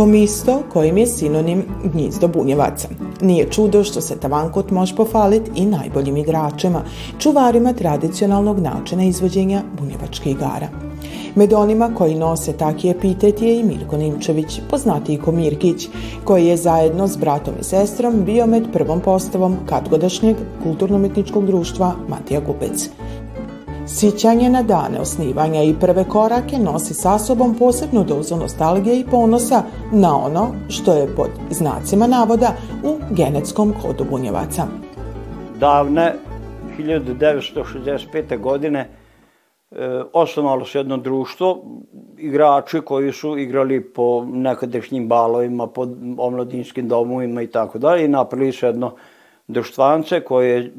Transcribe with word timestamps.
Komisto 0.00 0.62
kojim 0.72 0.98
je 0.98 1.06
sinonim 1.06 1.64
gnjizdo 1.84 2.28
bunjevaca. 2.28 2.88
Nije 3.20 3.50
čudo 3.50 3.84
što 3.84 4.00
se 4.00 4.16
Tavankot 4.16 4.70
može 4.70 4.96
pofaliti 4.96 5.50
i 5.54 5.66
najboljim 5.66 6.16
igračima, 6.16 6.82
čuvarima 7.18 7.72
tradicionalnog 7.72 8.58
načina 8.60 9.04
izvođenja 9.04 9.62
bunjevačkih 9.78 10.32
igara. 10.32 10.68
Med 11.34 11.52
onima 11.52 11.90
koji 11.94 12.14
nose 12.14 12.52
taki 12.52 12.88
epitet 12.88 13.42
je 13.42 13.60
i 13.60 13.64
Mirko 13.64 13.96
Nimčević, 13.96 14.60
poznatiji 14.70 15.18
ko 15.18 15.32
Mirkić, 15.32 15.88
koji 16.24 16.46
je 16.46 16.56
zajedno 16.56 17.08
s 17.08 17.16
bratom 17.16 17.54
i 17.60 17.64
sestrom 17.64 18.24
bio 18.24 18.46
med 18.46 18.72
prvom 18.72 19.00
postavom 19.00 19.56
katgodašnjeg 19.66 20.36
kulturno-metničkog 20.62 21.46
društva 21.46 21.94
Matija 22.08 22.40
Gubec. 22.40 22.90
Sićanje 23.92 24.50
na 24.50 24.62
dane 24.62 25.00
osnivanja 25.00 25.62
i 25.62 25.74
prve 25.80 26.04
korake 26.04 26.58
nosi 26.58 26.94
sa 26.94 27.18
sobom 27.18 27.54
posebnu 27.54 28.04
dozu 28.04 28.36
nostalgije 28.36 29.00
i 29.00 29.04
ponosa 29.10 29.62
na 29.92 30.16
ono 30.16 30.48
što 30.68 30.92
je 30.92 31.16
pod 31.16 31.30
znacima 31.50 32.06
navoda 32.06 32.52
u 32.84 32.96
genetskom 33.10 33.74
kodu 33.82 34.04
bunjevaca. 34.10 34.66
Davne 35.58 36.14
1965. 36.78 38.40
godine 38.40 38.80
e, 39.70 40.02
osnovalo 40.12 40.64
se 40.64 40.78
jedno 40.78 40.96
društvo, 40.96 41.62
igrači 42.18 42.80
koji 42.80 43.12
su 43.12 43.38
igrali 43.38 43.92
po 43.92 44.24
nekadašnjim 44.24 45.08
balovima, 45.08 45.66
po 45.66 45.86
omladinskim 46.18 46.88
domovima 46.88 47.42
i 47.42 47.46
tako 47.46 47.78
dalje 47.78 48.04
i 48.04 48.08
napravili 48.08 48.52
su 48.52 48.66
jedno 48.66 48.94
društvance 49.52 50.20
koje 50.20 50.72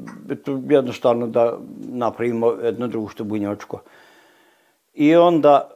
jednostavno 0.69 1.27
da 1.27 1.57
napravimo 1.79 2.51
jedno 2.63 2.87
društvo 2.87 3.25
bunjočko. 3.25 3.81
I 4.93 5.15
onda 5.15 5.69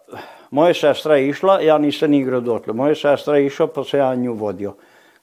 moja 0.51 0.73
sestra 0.73 1.15
je 1.15 1.29
išla, 1.29 1.59
ja 1.61 1.77
nisam 1.77 2.13
igrao 2.13 2.41
dotle. 2.41 2.73
Moja 2.73 2.95
sestra 2.95 3.37
je 3.37 3.45
išla 3.45 3.67
pa 3.67 3.83
se 3.83 3.97
ja 3.97 4.15
nju 4.15 4.33
vodio. 4.33 4.73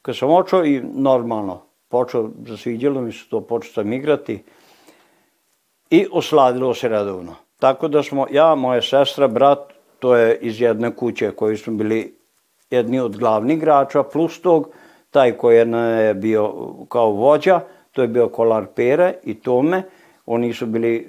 Kad 0.02 0.16
sam 0.16 0.30
očeo 0.30 0.64
i 0.64 0.80
normalno, 0.94 1.62
počeo, 1.88 2.30
zasviđalo 2.46 3.00
mi 3.00 3.12
se 3.12 3.28
to, 3.30 3.40
počeo 3.40 3.72
sam 3.72 3.92
igrati 3.92 4.42
i 5.90 6.06
osladilo 6.12 6.74
se 6.74 6.88
redovno. 6.88 7.34
Tako 7.58 7.88
da 7.88 8.02
smo, 8.02 8.26
ja, 8.30 8.54
moja 8.54 8.82
sestra, 8.82 9.28
brat, 9.28 9.72
to 9.98 10.16
je 10.16 10.38
iz 10.40 10.60
jedne 10.60 10.96
kuće 10.96 11.30
koji 11.30 11.56
smo 11.56 11.72
bili 11.72 12.18
jedni 12.70 13.00
od 13.00 13.18
glavnih 13.18 13.56
igrača, 13.56 14.02
plus 14.02 14.40
tog, 14.42 14.68
taj 15.12 15.32
koji 15.32 15.56
je 15.56 16.14
bio 16.14 16.52
kao 16.88 17.10
vođa, 17.10 17.60
to 17.92 18.02
je 18.02 18.08
bio 18.08 18.28
kolar 18.28 18.66
Pere 18.66 19.14
i 19.24 19.34
Tome, 19.34 19.82
oni 20.26 20.52
su 20.52 20.66
bili, 20.66 21.08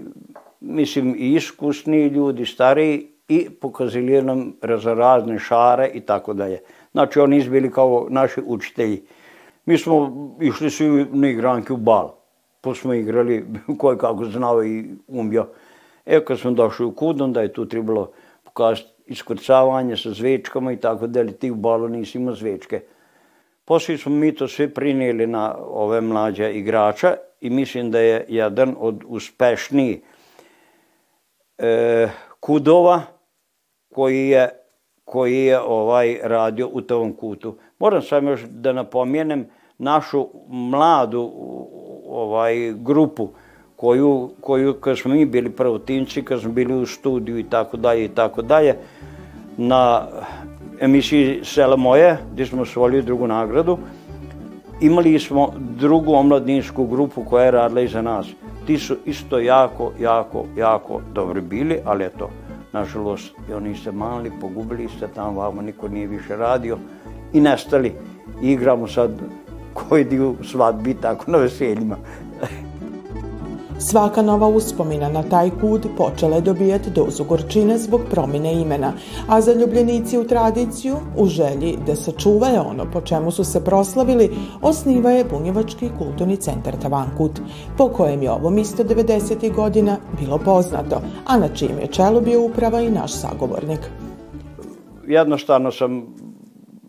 mislim, 0.59 1.15
i 1.17 1.33
iskusni 1.33 2.07
ljudi, 2.07 2.45
stariji 2.45 3.07
i 3.27 3.49
pokazili 3.49 4.21
nam 4.21 4.53
raznorazne 4.61 5.39
šare 5.39 5.89
i 5.93 6.01
tako 6.01 6.33
dalje. 6.33 6.59
Znači, 6.91 7.19
oni 7.19 7.41
su 7.41 7.51
bili 7.51 7.71
kao 7.71 8.07
naši 8.09 8.41
učitelji. 8.45 9.03
Mi 9.65 9.77
smo 9.77 10.11
išli 10.41 10.69
svi 10.69 11.05
na 11.11 11.29
igranke 11.29 11.73
u 11.73 11.77
bal, 11.77 12.11
pa 12.61 12.73
smo 12.75 12.93
igrali 12.93 13.45
koje 13.79 13.97
kako 13.97 14.25
znao 14.25 14.63
i 14.63 14.85
umio. 15.07 15.47
E, 16.05 16.25
kad 16.25 16.39
smo 16.39 16.51
došli 16.51 16.85
u 16.85 16.91
kud, 16.91 17.21
onda 17.21 17.41
je 17.41 17.53
tu 17.53 17.65
trebalo 17.65 18.11
pokazati 18.43 18.89
iskrcavanje 19.05 19.97
sa 19.97 20.11
zvečkama 20.11 20.71
i 20.71 20.77
tako 20.77 21.07
dalje. 21.07 21.31
Ti 21.31 21.51
u 21.51 21.55
balu 21.55 21.87
nisi 21.89 22.17
imao 22.17 22.35
zvečke. 22.35 22.81
Poslije 23.65 23.97
smo 23.97 24.15
mi 24.15 24.35
to 24.35 24.47
sve 24.47 24.69
prinijeli 24.73 25.27
na 25.27 25.55
ove 25.57 26.01
mlađe 26.01 26.53
igrača 26.53 27.15
i 27.41 27.49
mislim 27.49 27.91
da 27.91 27.99
je 27.99 28.25
jedan 28.27 28.75
od 28.79 29.03
uspešnijih 29.07 29.99
e, 31.57 32.09
kudova 32.39 33.01
koji 33.93 34.27
je, 34.27 34.49
koji 35.05 35.45
je 35.45 35.59
ovaj 35.59 36.19
radio 36.23 36.69
u 36.73 36.81
tom 36.81 37.13
kutu. 37.13 37.57
Moram 37.79 38.01
sam 38.01 38.27
još 38.27 38.41
da 38.41 38.73
napomenem 38.73 39.47
našu 39.77 40.27
mladu 40.47 41.31
ovaj 42.07 42.73
grupu 42.73 43.29
koju, 43.75 44.29
koju 44.41 44.73
kad 44.73 44.97
smo 44.99 45.13
mi 45.13 45.25
bili 45.25 45.49
prvotinci, 45.49 46.25
kad 46.25 46.41
smo 46.41 46.51
bili 46.51 46.73
u 46.73 46.85
studiju 46.85 47.39
i 47.39 47.49
tako 47.49 47.77
dalje 47.77 48.05
i 48.05 48.09
tako 48.09 48.41
dalje, 48.41 48.75
na 49.57 50.07
emisiji 50.79 51.39
Sela 51.43 51.75
moje, 51.75 52.17
gdje 52.33 52.45
smo 52.45 52.61
osvojili 52.61 53.01
drugu 53.01 53.27
nagradu, 53.27 53.77
imali 54.81 55.19
smo 55.19 55.53
drugu 55.57 56.13
omladinsku 56.13 56.85
grupu 56.85 57.23
koja 57.23 57.45
je 57.45 57.51
radila 57.51 57.81
iza 57.81 58.01
nas. 58.01 58.27
Ti 58.67 58.77
su 58.77 58.95
isto 59.05 59.39
jako, 59.39 59.91
jako, 59.99 60.45
jako 60.57 61.01
dobri 61.13 61.41
bili, 61.41 61.79
ali 61.85 62.05
eto, 62.05 62.29
nažalost, 62.73 63.33
i 63.49 63.53
oni 63.53 63.75
se 63.75 63.91
mali, 63.91 64.31
pogubili 64.41 64.89
se 64.99 65.07
tamo, 65.15 65.41
vamo 65.41 65.61
niko 65.61 65.87
nije 65.87 66.07
više 66.07 66.35
radio 66.35 66.77
i 67.33 67.41
nestali. 67.41 67.93
I 68.41 68.51
igramo 68.51 68.87
sad 68.87 69.11
koji 69.73 70.03
dio 70.03 70.33
svadbi, 70.43 70.93
tako 70.93 71.31
na 71.31 71.37
veseljima. 71.37 71.97
Svaka 73.85 74.21
nova 74.21 74.47
uspomina 74.47 75.09
na 75.09 75.23
taj 75.23 75.49
kud 75.61 75.87
počela 75.97 76.35
je 76.35 76.41
dobijati 76.41 76.89
dozu 76.89 77.23
gorčine 77.23 77.77
zbog 77.77 78.01
promjene 78.11 78.53
imena, 78.53 78.93
a 79.27 79.41
zaljubljenici 79.41 80.17
u 80.17 80.23
tradiciju, 80.27 80.95
u 81.17 81.25
želji 81.25 81.77
da 81.87 81.95
sačuvaju 81.95 82.61
ono 82.69 82.85
po 82.93 83.01
čemu 83.01 83.31
su 83.31 83.43
se 83.43 83.63
proslavili, 83.65 84.29
osniva 84.61 85.11
je 85.11 85.25
Bunjevački 85.25 85.89
kulturni 85.97 86.37
centar 86.37 86.73
Tavankut, 86.81 87.41
po 87.77 87.89
kojem 87.89 88.23
je 88.23 88.31
ovo 88.31 88.49
misto 88.49 88.83
90. 88.83 89.55
godina 89.55 89.97
bilo 90.19 90.37
poznato, 90.37 91.01
a 91.25 91.37
na 91.37 91.47
čim 91.47 91.79
je 91.81 91.87
čelu 91.87 92.21
bio 92.21 92.41
uprava 92.41 92.81
i 92.81 92.91
naš 92.91 93.11
sagovornik. 93.11 93.79
Jednostavno 95.07 95.71
sam 95.71 96.15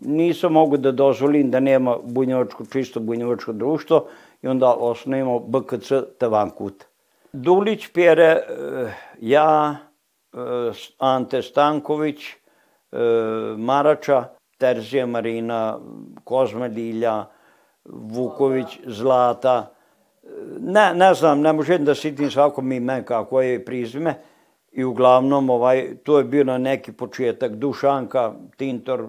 nisam 0.01 0.51
mogu 0.51 0.77
da 0.77 0.91
dozvolim 0.91 1.51
da 1.51 1.59
nema 1.59 1.97
bunjevačko, 2.03 2.65
čisto 2.65 2.99
bunjevačko 2.99 3.53
društvo, 3.53 4.05
i 4.41 4.47
onda 4.47 4.73
osnovimo 4.73 5.39
BKC 5.39 5.91
Tavankut. 6.17 6.85
Dulić 7.33 7.87
Pjere, 7.93 8.23
eh, 8.23 8.93
ja, 9.21 9.75
eh, 10.33 10.71
Ante 10.99 11.41
Stanković, 11.41 12.25
eh, 12.25 12.97
Marača, 13.57 14.23
Terzija 14.57 15.05
Marina, 15.05 15.79
Kozme 16.23 16.69
Dilja, 16.69 17.25
Vuković, 17.85 18.79
Zlata, 18.85 19.71
ne, 20.59 20.93
ne 20.93 21.13
znam, 21.13 21.41
ne 21.41 21.53
možem 21.53 21.85
da 21.85 21.95
sitim 21.95 22.31
svakom 22.31 22.71
ime 22.71 23.05
kako 23.05 23.41
je 23.41 23.65
prizime 23.65 24.15
i 24.71 24.83
uglavnom 24.83 25.49
ovaj, 25.49 25.97
to 26.03 26.17
je 26.17 26.23
bio 26.23 26.43
na 26.43 26.57
neki 26.57 26.91
početak. 26.91 27.55
Dušanka, 27.55 28.33
Tintor, 28.57 29.07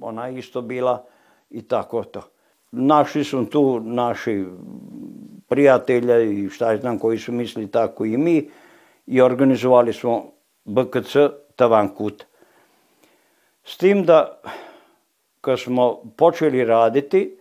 ona 0.00 0.28
isto 0.28 0.62
bila 0.62 1.04
i 1.50 1.62
tako 1.62 2.04
to 2.04 2.35
našli 2.72 3.24
su 3.24 3.46
tu 3.46 3.80
naši 3.80 4.44
prijatelja 5.48 6.20
i 6.20 6.48
šta 6.48 6.76
znam 6.76 6.98
koji 6.98 7.18
su 7.18 7.32
mislili 7.32 7.70
tako 7.70 8.04
i 8.04 8.16
mi 8.16 8.50
i 9.06 9.20
organizovali 9.20 9.92
smo 9.92 10.32
BKC 10.64 11.16
Tavankut. 11.56 12.24
S 13.64 13.76
tim 13.76 14.04
da 14.04 14.40
kad 15.40 15.60
smo 15.60 16.02
počeli 16.16 16.64
raditi 16.64 17.38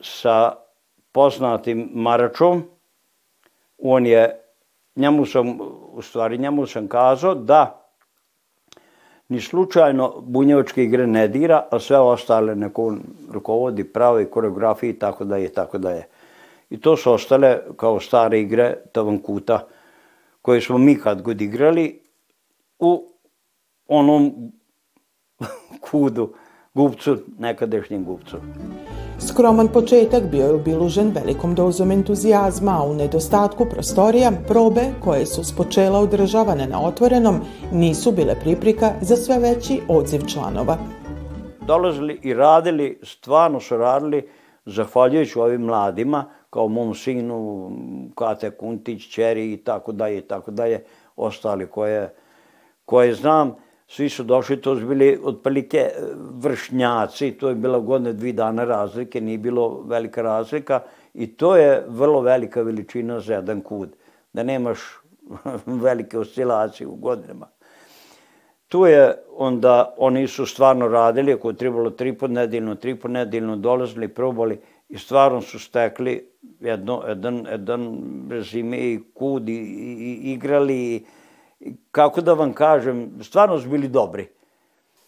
sa 0.00 0.52
poznatim 1.12 1.90
Maračom, 1.92 2.62
on 3.78 4.06
je, 4.06 4.40
njemu 4.96 5.26
sam, 5.26 5.58
u 5.92 6.02
stvari 6.02 6.38
njemu 6.38 6.66
sam 6.66 6.88
kazao 6.88 7.34
da 7.34 7.85
ni 9.28 9.40
slučajno 9.40 10.20
bunjevačke 10.20 10.84
igre 10.84 11.06
ne 11.06 11.28
dira, 11.28 11.64
a 11.70 11.78
sve 11.78 11.98
ostale 11.98 12.54
neko 12.54 12.94
rukovodi, 13.32 13.84
pravi 13.84 14.30
koreografiji 14.30 14.90
i 14.90 14.98
tako 14.98 15.24
da 15.24 15.36
je, 15.36 15.48
tako 15.48 15.78
da 15.78 15.90
je. 15.90 16.08
I 16.70 16.80
to 16.80 16.96
su 16.96 17.12
ostale 17.12 17.58
kao 17.76 18.00
stare 18.00 18.40
igre 18.40 18.74
Tavankuta, 18.92 19.66
koje 20.42 20.60
smo 20.60 20.78
mi 20.78 20.98
kad 20.98 21.22
god 21.22 21.40
igrali 21.40 22.00
u 22.78 23.08
onom 23.88 24.52
kudu, 25.90 26.32
gupcu, 26.74 27.18
nekadašnjem 27.38 28.04
gupcu. 28.04 28.36
Skroman 29.18 29.68
početak 29.68 30.22
bio 30.30 30.46
je 30.46 30.54
obilužen 30.54 31.12
velikom 31.14 31.54
dozom 31.54 31.90
entuzijazma, 31.90 32.72
a 32.72 32.82
u 32.82 32.94
nedostatku 32.94 33.64
prostorija 33.64 34.32
probe 34.48 34.82
koje 35.04 35.26
su 35.26 35.44
spočela 35.44 35.98
održavane 35.98 36.66
na 36.66 36.82
otvorenom 36.82 37.40
nisu 37.72 38.12
bile 38.12 38.34
priprika 38.40 38.92
za 39.00 39.16
sve 39.16 39.38
veći 39.38 39.80
odziv 39.88 40.20
članova. 40.26 40.76
Dolazili 41.66 42.20
i 42.22 42.34
radili, 42.34 43.00
stvarno 43.02 43.60
su 43.60 43.76
radili, 43.76 44.28
zahvaljujući 44.66 45.38
ovim 45.38 45.60
mladima, 45.60 46.24
kao 46.50 46.68
mom 46.68 46.94
sinu, 46.94 47.70
Kate 48.14 48.50
Kuntić, 48.50 49.08
Čeri 49.08 49.52
i 49.52 49.56
tako 49.56 49.92
dalje 49.92 50.18
i 50.18 50.28
tako 50.28 50.50
dalje, 50.50 50.84
ostali 51.16 51.66
koje, 51.66 52.14
koje 52.84 53.14
znam, 53.14 53.54
svi 53.86 54.08
su 54.08 54.24
došli, 54.24 54.60
to 54.60 54.76
su 54.76 54.86
bili 54.86 55.18
otprilike 55.24 55.78
e, 55.78 55.92
vršnjaci, 56.34 57.30
to 57.30 57.48
je 57.48 57.54
bila 57.54 57.78
godine 57.78 58.12
dvi 58.12 58.32
dana 58.32 58.64
razlike, 58.64 59.20
nije 59.20 59.38
bilo 59.38 59.82
velika 59.86 60.22
razlika 60.22 60.80
i 61.14 61.26
to 61.26 61.56
je 61.56 61.84
vrlo 61.88 62.20
velika 62.20 62.62
veličina 62.62 63.20
za 63.20 63.34
jedan 63.34 63.60
kud, 63.60 63.96
da 64.32 64.42
nemaš 64.42 64.78
velike 65.84 66.18
oscilacije 66.18 66.86
u 66.86 66.94
godinama. 66.94 67.46
Tu 68.68 68.86
je 68.86 69.14
onda, 69.36 69.94
oni 69.98 70.26
su 70.28 70.46
stvarno 70.46 70.88
radili, 70.88 71.32
ako 71.32 71.50
je 71.50 71.56
trebalo 71.56 71.90
tri 71.90 72.12
pod 72.12 72.30
nedeljno, 72.30 72.74
tri 72.74 72.94
pod 72.94 73.10
nedeljno, 73.10 73.56
dolazili, 73.56 74.08
probali 74.08 74.60
i 74.88 74.98
stvarno 74.98 75.40
su 75.40 75.58
stekli 75.58 76.30
jedno, 76.60 77.02
jedan, 77.08 77.46
jedan 77.50 78.02
rezime 78.30 78.78
i 78.78 79.00
kud 79.14 79.48
i, 79.48 79.52
i, 79.52 80.32
igrali 80.32 80.94
i, 80.94 81.04
kako 81.90 82.20
da 82.20 82.32
vam 82.32 82.52
kažem, 82.52 83.10
stvarno 83.22 83.58
su 83.58 83.68
bili 83.68 83.88
dobri. 83.88 84.28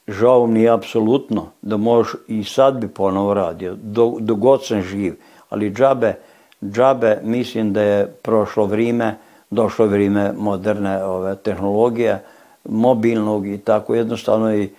Žao 0.09 0.47
mi 0.47 0.63
je 0.63 0.71
apsolutno 0.71 1.47
da 1.63 1.77
možeš 1.77 2.15
i 2.29 2.45
sad 2.45 2.81
bi 2.81 2.89
ponovo 2.89 3.35
radio, 3.35 3.77
do, 3.83 4.15
do 4.21 4.35
god 4.35 4.65
sam 4.65 4.83
živ, 4.83 5.15
ali 5.49 5.71
džabe, 5.71 6.15
džabe 6.63 7.21
mislim 7.23 7.73
da 7.73 7.83
je 7.83 8.07
prošlo 8.07 8.67
vrijeme, 8.67 9.17
došlo 9.51 9.87
vrijeme 9.87 10.33
moderne 10.33 11.05
ove 11.05 11.37
tehnologije, 11.37 12.23
mobilnog 12.65 13.47
i 13.47 13.59
tako 13.59 13.95
jednostavno 13.95 14.55
i 14.55 14.65
e, 14.65 14.71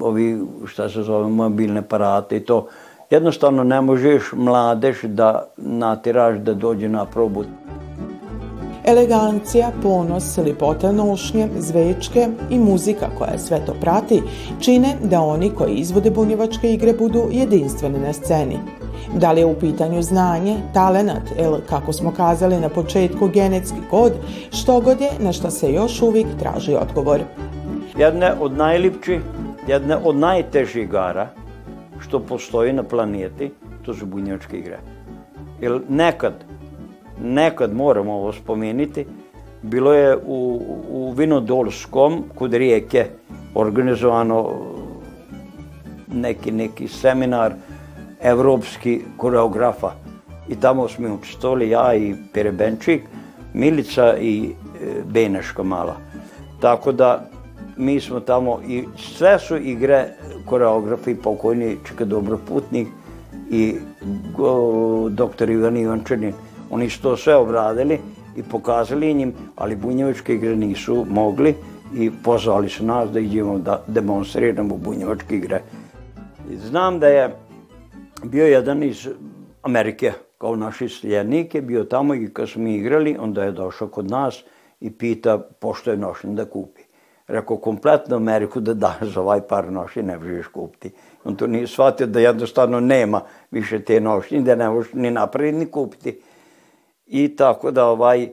ovi 0.00 0.40
šta 0.66 0.88
se 0.88 1.02
zove 1.02 1.28
mobilne 1.28 1.78
aparate 1.78 2.36
i 2.36 2.40
to 2.40 2.68
jednostavno 3.10 3.64
ne 3.64 3.80
možeš 3.80 4.32
mladež 4.32 5.04
da 5.04 5.46
natiraš 5.56 6.38
da 6.38 6.54
dođe 6.54 6.88
na 6.88 7.04
probu. 7.04 7.44
Elegancija, 8.84 9.70
ponos, 9.82 10.36
lipota 10.36 10.92
nošnje, 10.92 11.48
zvečke 11.58 12.28
i 12.50 12.58
muzika 12.58 13.06
koja 13.18 13.38
sve 13.38 13.64
to 13.66 13.74
prati 13.80 14.22
čine 14.60 14.96
da 15.02 15.20
oni 15.20 15.50
koji 15.50 15.74
izvode 15.74 16.10
bunjevačke 16.10 16.72
igre 16.72 16.92
budu 16.92 17.28
jedinstveni 17.30 17.98
na 17.98 18.12
sceni. 18.12 18.58
Da 19.14 19.32
li 19.32 19.40
je 19.40 19.46
u 19.46 19.54
pitanju 19.54 20.02
znanje, 20.02 20.56
talenat 20.74 21.22
ili, 21.38 21.60
kako 21.68 21.92
smo 21.92 22.12
kazali 22.14 22.60
na 22.60 22.68
početku, 22.68 23.28
genetski 23.28 23.78
kod, 23.90 24.12
što 24.52 24.80
god 24.80 25.00
je 25.00 25.10
na 25.18 25.32
što 25.32 25.50
se 25.50 25.72
još 25.72 26.02
uvijek 26.02 26.26
traži 26.38 26.74
odgovor. 26.74 27.20
Jedne 27.98 28.32
od 28.40 28.52
najlipčih, 28.52 29.20
jedne 29.66 29.96
od 29.96 30.16
najtežih 30.16 30.82
igara 30.82 31.28
što 31.98 32.20
postoji 32.20 32.72
na 32.72 32.82
planeti, 32.82 33.50
to 33.82 33.94
su 33.94 34.06
bunjevačke 34.06 34.58
igre. 34.58 34.78
Jer 35.60 35.80
nekad, 35.88 36.34
nekad 37.22 37.74
moramo 37.74 38.12
ovo 38.12 38.32
spomenuti, 38.32 39.06
bilo 39.62 39.92
je 39.92 40.16
u, 40.16 40.62
u 40.88 41.12
Vinodolskom, 41.16 42.24
kod 42.34 42.54
rijeke, 42.54 43.06
organizovano 43.54 44.50
neki, 46.12 46.52
neki 46.52 46.88
seminar 46.88 47.52
evropski 48.22 49.00
koreografa. 49.16 49.92
I 50.48 50.56
tamo 50.56 50.88
smo 50.88 51.14
učestvovali 51.14 51.70
ja 51.70 51.94
i 51.94 52.14
Perebenčik, 52.32 53.02
Milica 53.54 54.16
i 54.16 54.44
e, 54.44 55.02
Beneška 55.04 55.62
mala. 55.62 55.96
Tako 56.60 56.92
da 56.92 57.26
mi 57.76 58.00
smo 58.00 58.20
tamo 58.20 58.60
i 58.68 58.84
sve 58.96 59.38
su 59.38 59.56
igre 59.56 60.08
koreografi 60.46 61.14
pokojni 61.14 61.76
Čeka 61.88 62.04
Dobroputnik 62.04 62.88
i 63.50 63.74
go, 64.36 65.08
doktor 65.10 65.50
Ivan 65.50 65.76
Ivančanin. 65.76 66.32
Oni 66.70 66.90
su 66.90 67.02
to 67.02 67.16
sve 67.16 67.36
obradili 67.36 67.98
i 68.36 68.42
pokazali 68.42 69.14
njim, 69.14 69.34
ali 69.56 69.76
bunjevačke 69.76 70.34
igre 70.34 70.56
nisu 70.56 71.06
mogli 71.08 71.54
i 71.94 72.10
pozvali 72.24 72.68
su 72.68 72.84
nas 72.84 73.10
da 73.10 73.20
idemo 73.20 73.58
da 73.58 73.82
demonstriramo 73.86 74.76
bunjevačke 74.76 75.36
igre. 75.36 75.62
Znam 76.56 76.98
da 76.98 77.08
je 77.08 77.36
bio 78.24 78.46
jedan 78.46 78.82
iz 78.82 79.08
Amerike, 79.62 80.12
kao 80.38 80.56
naši 80.56 80.88
sljednik 80.88 81.54
je 81.54 81.62
bio 81.62 81.84
tamo 81.84 82.14
i 82.14 82.30
kad 82.32 82.48
smo 82.48 82.62
mi 82.62 82.74
igrali, 82.74 83.16
onda 83.20 83.44
je 83.44 83.52
došao 83.52 83.88
kod 83.88 84.10
nas 84.10 84.44
i 84.80 84.90
pita 84.90 85.38
pošto 85.38 85.90
je 85.90 85.96
nošen 85.96 86.34
da 86.34 86.44
kupi. 86.44 86.80
Rekao, 87.28 87.56
kompletnu 87.56 88.16
Ameriku 88.16 88.60
da 88.60 88.74
daš 88.74 89.02
za 89.14 89.20
ovaj 89.20 89.40
par 89.48 89.72
nošnji 89.72 90.02
ne 90.02 90.18
možeš 90.18 90.46
kupiti. 90.46 90.90
On 91.24 91.36
to 91.36 91.46
nije 91.46 91.66
shvatio 91.66 92.06
da 92.06 92.20
jednostavno 92.20 92.80
nema 92.80 93.20
više 93.50 93.78
te 93.84 94.00
nošnje, 94.00 94.40
da 94.40 94.54
ne 94.54 94.68
možeš 94.68 94.92
ni 94.92 95.10
napraviti 95.10 95.58
ni 95.58 95.66
kupiti. 95.66 96.20
I 97.10 97.36
tako 97.36 97.70
da 97.70 97.86
ovaj, 97.86 98.28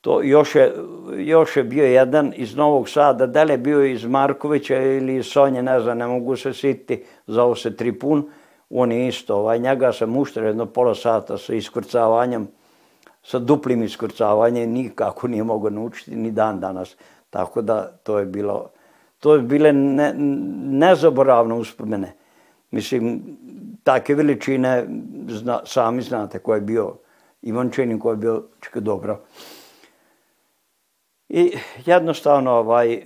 to 0.00 0.22
još 0.22 0.54
je, 0.54 0.74
još 1.16 1.56
je 1.56 1.64
bio 1.64 1.84
jedan 1.84 2.32
iz 2.36 2.56
Novog 2.56 2.88
Sada, 2.88 3.26
da 3.26 3.42
li 3.42 3.52
je 3.52 3.58
bio 3.58 3.84
iz 3.84 4.04
Markovića 4.04 4.76
ili 4.76 5.16
iz 5.16 5.26
Sonje, 5.26 5.62
ne 5.62 5.80
znam, 5.80 5.98
ne 5.98 6.06
mogu 6.06 6.36
se 6.36 6.52
sititi, 6.52 7.04
zao 7.26 7.54
se 7.54 7.76
Tripun, 7.76 8.30
on 8.70 8.92
je 8.92 9.08
isto, 9.08 9.36
ovaj, 9.36 9.58
njega 9.58 9.92
sam 9.92 10.16
uštio 10.16 10.42
jedno 10.42 10.66
pola 10.66 10.94
sata 10.94 11.38
sa 11.38 11.54
iskrcavanjem, 11.54 12.48
sa 13.22 13.38
duplim 13.38 13.82
iskrcavanjem, 13.82 14.70
nikako 14.70 15.28
nije 15.28 15.44
mogao 15.44 15.70
naučiti 15.70 16.16
ni 16.16 16.30
dan 16.30 16.60
danas. 16.60 16.96
Tako 17.30 17.62
da 17.62 17.90
to 18.02 18.18
je 18.18 18.26
bilo, 18.26 18.70
to 19.18 19.34
je 19.34 19.42
bile 19.42 19.72
ne, 19.72 20.14
nezaboravne 20.78 21.54
uspomene. 21.54 22.12
Mislim, 22.70 23.22
take 23.82 24.14
veličine, 24.14 24.86
zna, 25.28 25.60
sami 25.64 26.02
znate 26.02 26.38
ko 26.38 26.54
je 26.54 26.60
bio 26.60 26.96
Ivan 27.42 27.70
Čenin, 27.70 27.98
ko 27.98 28.10
je 28.10 28.16
bio 28.16 28.42
čekaj 28.60 28.82
dobro. 28.82 29.20
I 31.28 31.52
jednostavno, 31.86 32.50
ovaj, 32.50 33.02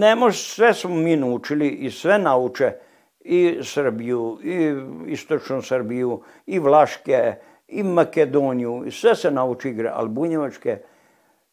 ne 0.00 0.16
može, 0.16 0.38
sve 0.38 0.74
smo 0.74 0.94
mi 0.94 1.16
naučili 1.16 1.68
i 1.68 1.90
sve 1.90 2.18
nauče 2.18 2.72
i 3.20 3.58
Srbiju, 3.62 4.38
i 4.42 4.74
istočnu 5.12 5.62
Srbiju, 5.62 6.20
i 6.46 6.58
Vlaške, 6.58 7.34
i 7.68 7.82
Makedoniju, 7.82 8.84
i 8.86 8.90
sve 8.90 9.14
se 9.14 9.30
nauči 9.30 9.68
igre, 9.68 9.90
ali 9.94 10.08
bunjevačke, 10.08 10.78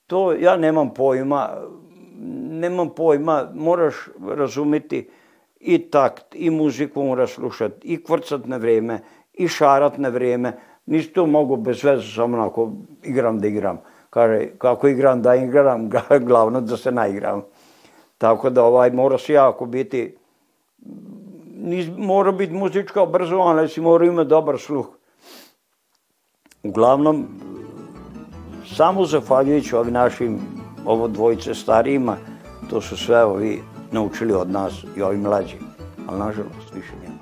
to 0.08 0.34
ja 0.34 0.58
nemam 0.58 0.94
pojma, 0.94 1.50
nemam 2.50 2.90
pojma, 2.90 3.50
moraš 3.54 3.96
razumeti 4.28 5.10
i 5.60 5.78
takt, 5.78 6.36
i 6.36 6.50
muziku 6.50 7.04
moraš 7.04 7.33
slušati, 7.33 7.88
i 7.88 8.04
kvrcat 8.04 8.45
na 8.45 8.57
vreme, 8.57 9.00
i 9.33 9.48
šarat 9.48 9.98
na 9.98 10.10
vreme. 10.10 10.54
Nisi 10.85 11.09
to 11.13 11.25
mogu 11.25 11.57
bez 11.57 11.83
veze, 11.83 12.16
samo 12.16 12.37
onako 12.37 12.71
igram 13.04 13.40
da 13.40 13.47
igram. 13.47 13.78
Kaže, 14.09 14.47
kako 14.57 14.87
igram 14.87 15.21
da 15.21 15.35
igram, 15.35 15.90
glavno 16.30 16.61
da 16.61 16.78
se 16.78 16.92
naigram. 16.92 17.42
Tako 18.18 18.49
da 18.49 18.63
ovaj, 18.63 18.92
mora 18.92 19.18
se 19.18 19.33
jako 19.33 19.66
biti, 19.66 20.16
nis, 21.56 21.87
mora 21.97 22.31
biti 22.31 22.54
muzička 22.54 23.02
obrazovan, 23.02 23.59
ali 23.59 23.69
si 23.69 23.81
mora 23.81 24.06
imati 24.06 24.30
dobar 24.30 24.59
sluh. 24.59 24.87
Uglavnom, 26.63 27.28
Samo 28.75 29.06
zahvaljujući 29.06 29.75
ovim 29.75 29.94
našim, 29.94 30.40
ovo 30.85 31.07
dvojice 31.07 31.54
starijima, 31.54 32.18
to 32.69 32.81
su 32.81 32.97
sve 32.97 33.23
ovi 33.23 33.61
naučili 33.92 34.33
od 34.33 34.49
nas 34.49 34.73
i 34.97 35.02
ovi 35.02 35.18
mlađi. 35.18 35.56
Ali 36.07 36.19
nažalost 36.19 36.73
više 36.75 36.92
nema. 37.04 37.13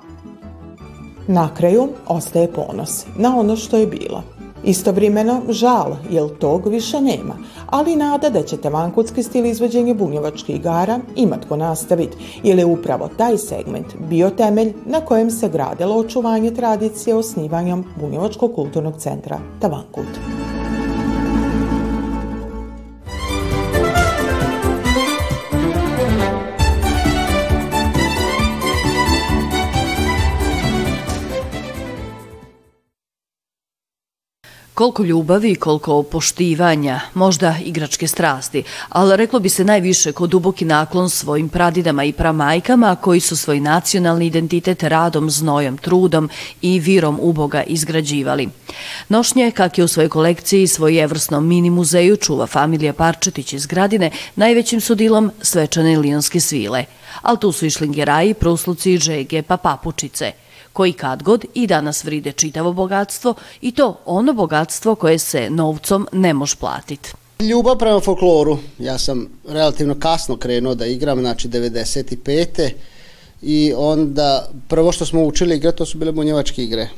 Na 1.26 1.54
kraju 1.54 1.88
ostaje 2.06 2.52
ponos 2.52 3.06
na 3.16 3.38
ono 3.38 3.56
što 3.56 3.76
je 3.76 3.86
bilo. 3.86 4.22
Istovremeno 4.64 5.42
žal, 5.48 5.96
jer 6.10 6.38
tog 6.38 6.66
više 6.66 7.00
nema, 7.00 7.36
ali 7.66 7.96
nada 7.96 8.30
da 8.30 8.42
će 8.42 8.56
tavankutski 8.56 9.22
stil 9.22 9.46
izvođenja 9.46 9.94
bunjevačkih 9.94 10.56
igara 10.56 10.98
imat 11.16 11.44
ko 11.48 11.56
nastavit, 11.56 12.16
jer 12.42 12.58
je 12.58 12.66
upravo 12.66 13.08
taj 13.16 13.38
segment 13.38 13.86
bio 14.10 14.30
temelj 14.30 14.72
na 14.86 15.00
kojem 15.00 15.30
se 15.30 15.48
gradilo 15.48 15.96
očuvanje 15.96 16.50
tradicije 16.50 17.16
osnivanjem 17.16 17.84
Bunjevačkog 18.00 18.54
kulturnog 18.54 18.94
centra 18.98 19.38
Tavankut. 19.60 20.51
Koliko 34.74 35.02
ljubavi, 35.02 35.54
koliko 35.54 36.02
poštivanja, 36.02 37.00
možda 37.14 37.56
igračke 37.64 38.08
strasti, 38.08 38.62
ali 38.88 39.16
reklo 39.16 39.40
bi 39.40 39.48
se 39.48 39.64
najviše 39.64 40.12
kod 40.12 40.30
duboki 40.30 40.64
naklon 40.64 41.10
svojim 41.10 41.48
pradidama 41.48 42.04
i 42.04 42.12
pramajkama 42.12 42.96
koji 42.96 43.20
su 43.20 43.36
svoj 43.36 43.60
nacionalni 43.60 44.26
identitet 44.26 44.82
radom, 44.82 45.30
znojom, 45.30 45.78
trudom 45.78 46.30
i 46.62 46.80
virom 46.80 47.18
u 47.20 47.32
Boga 47.32 47.62
izgrađivali. 47.62 48.48
Nošnje, 49.08 49.50
kak 49.50 49.78
je 49.78 49.84
u 49.84 49.88
svojoj 49.88 50.08
kolekciji 50.08 50.66
svoj 50.66 51.02
evrsnom 51.02 51.46
mini 51.46 51.70
muzeju 51.70 52.16
čuva 52.16 52.46
familija 52.46 52.92
Parčetić 52.92 53.52
iz 53.52 53.66
Gradine, 53.66 54.10
najvećim 54.36 54.80
su 54.80 54.94
dilom 54.94 55.30
svečane 55.42 55.98
lionske 55.98 56.40
svile. 56.40 56.84
Ali 57.22 57.38
tu 57.38 57.52
su 57.52 57.66
i 57.66 57.70
šlingeraji, 57.70 58.34
prusluci, 58.34 58.98
žege 58.98 59.42
pa 59.42 59.56
papučice– 59.56 60.32
koji 60.72 60.92
kad 60.92 61.22
god 61.22 61.44
i 61.54 61.66
danas 61.66 62.04
vride 62.04 62.32
čitavo 62.32 62.72
bogatstvo 62.72 63.34
i 63.60 63.72
to 63.72 63.98
ono 64.04 64.32
bogatstvo 64.32 64.94
koje 64.94 65.18
se 65.18 65.50
novcom 65.50 66.06
ne 66.12 66.34
može 66.34 66.56
platiti. 66.56 67.12
Ljubav 67.40 67.78
prema 67.78 68.00
folkloru. 68.00 68.58
Ja 68.78 68.98
sam 68.98 69.28
relativno 69.48 69.94
kasno 69.98 70.36
krenuo 70.36 70.74
da 70.74 70.86
igram, 70.86 71.20
znači 71.20 71.48
95. 71.48 72.70
I 73.42 73.72
onda 73.76 74.50
prvo 74.68 74.92
što 74.92 75.06
smo 75.06 75.24
učili 75.24 75.56
igrati 75.56 75.78
to 75.78 75.86
su 75.86 75.98
bile 75.98 76.12
bunjevačke 76.12 76.64
igre. 76.64 76.88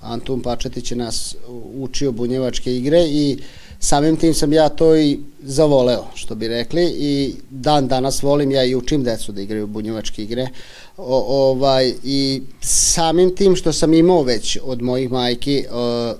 Antun 0.00 0.42
Pačetić 0.42 0.90
je 0.90 0.96
nas 0.96 1.36
učio 1.74 2.12
bunjevačke 2.12 2.76
igre 2.76 3.00
i 3.00 3.38
samim 3.80 4.16
tim 4.16 4.34
sam 4.34 4.52
ja 4.52 4.68
to 4.68 4.96
i 4.96 5.18
zavoleo, 5.42 6.04
što 6.14 6.34
bi 6.34 6.48
rekli, 6.48 6.84
i 6.98 7.34
dan 7.50 7.88
danas 7.88 8.22
volim, 8.22 8.50
ja 8.50 8.64
i 8.64 8.74
učim 8.74 9.04
decu 9.04 9.32
da 9.32 9.40
igraju 9.40 9.66
bunjevačke 9.66 10.22
igre, 10.22 10.48
o, 10.96 11.50
ovaj, 11.50 11.94
i 12.04 12.42
samim 12.60 13.36
tim 13.36 13.56
što 13.56 13.72
sam 13.72 13.94
imao 13.94 14.22
već 14.22 14.58
od 14.62 14.82
mojih 14.82 15.10
majki 15.10 15.64
o, 15.70 16.14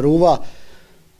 ruva, 0.00 0.44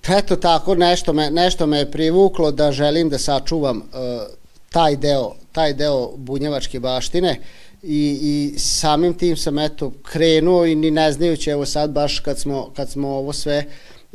eto 0.08 0.36
tako, 0.36 0.74
nešto 0.74 1.12
me, 1.12 1.30
nešto 1.30 1.66
me 1.66 1.78
je 1.78 1.90
privuklo 1.90 2.50
da 2.50 2.72
želim 2.72 3.08
da 3.08 3.18
sačuvam 3.18 3.82
o, 3.94 4.26
taj 4.70 4.96
deo, 4.96 5.34
taj 5.52 5.74
deo 5.74 6.10
bunjevačke 6.16 6.80
baštine, 6.80 7.40
i, 7.82 8.18
i 8.22 8.58
samim 8.58 9.14
tim 9.14 9.36
sam 9.36 9.58
eto 9.58 9.92
krenuo 10.02 10.66
i 10.66 10.74
ni 10.74 10.90
ne 10.90 11.12
znajući 11.12 11.50
evo 11.50 11.66
sad 11.66 11.90
baš 11.90 12.18
kad 12.18 12.38
smo, 12.38 12.70
kad 12.76 12.90
smo 12.90 13.08
ovo 13.08 13.32
sve 13.32 13.64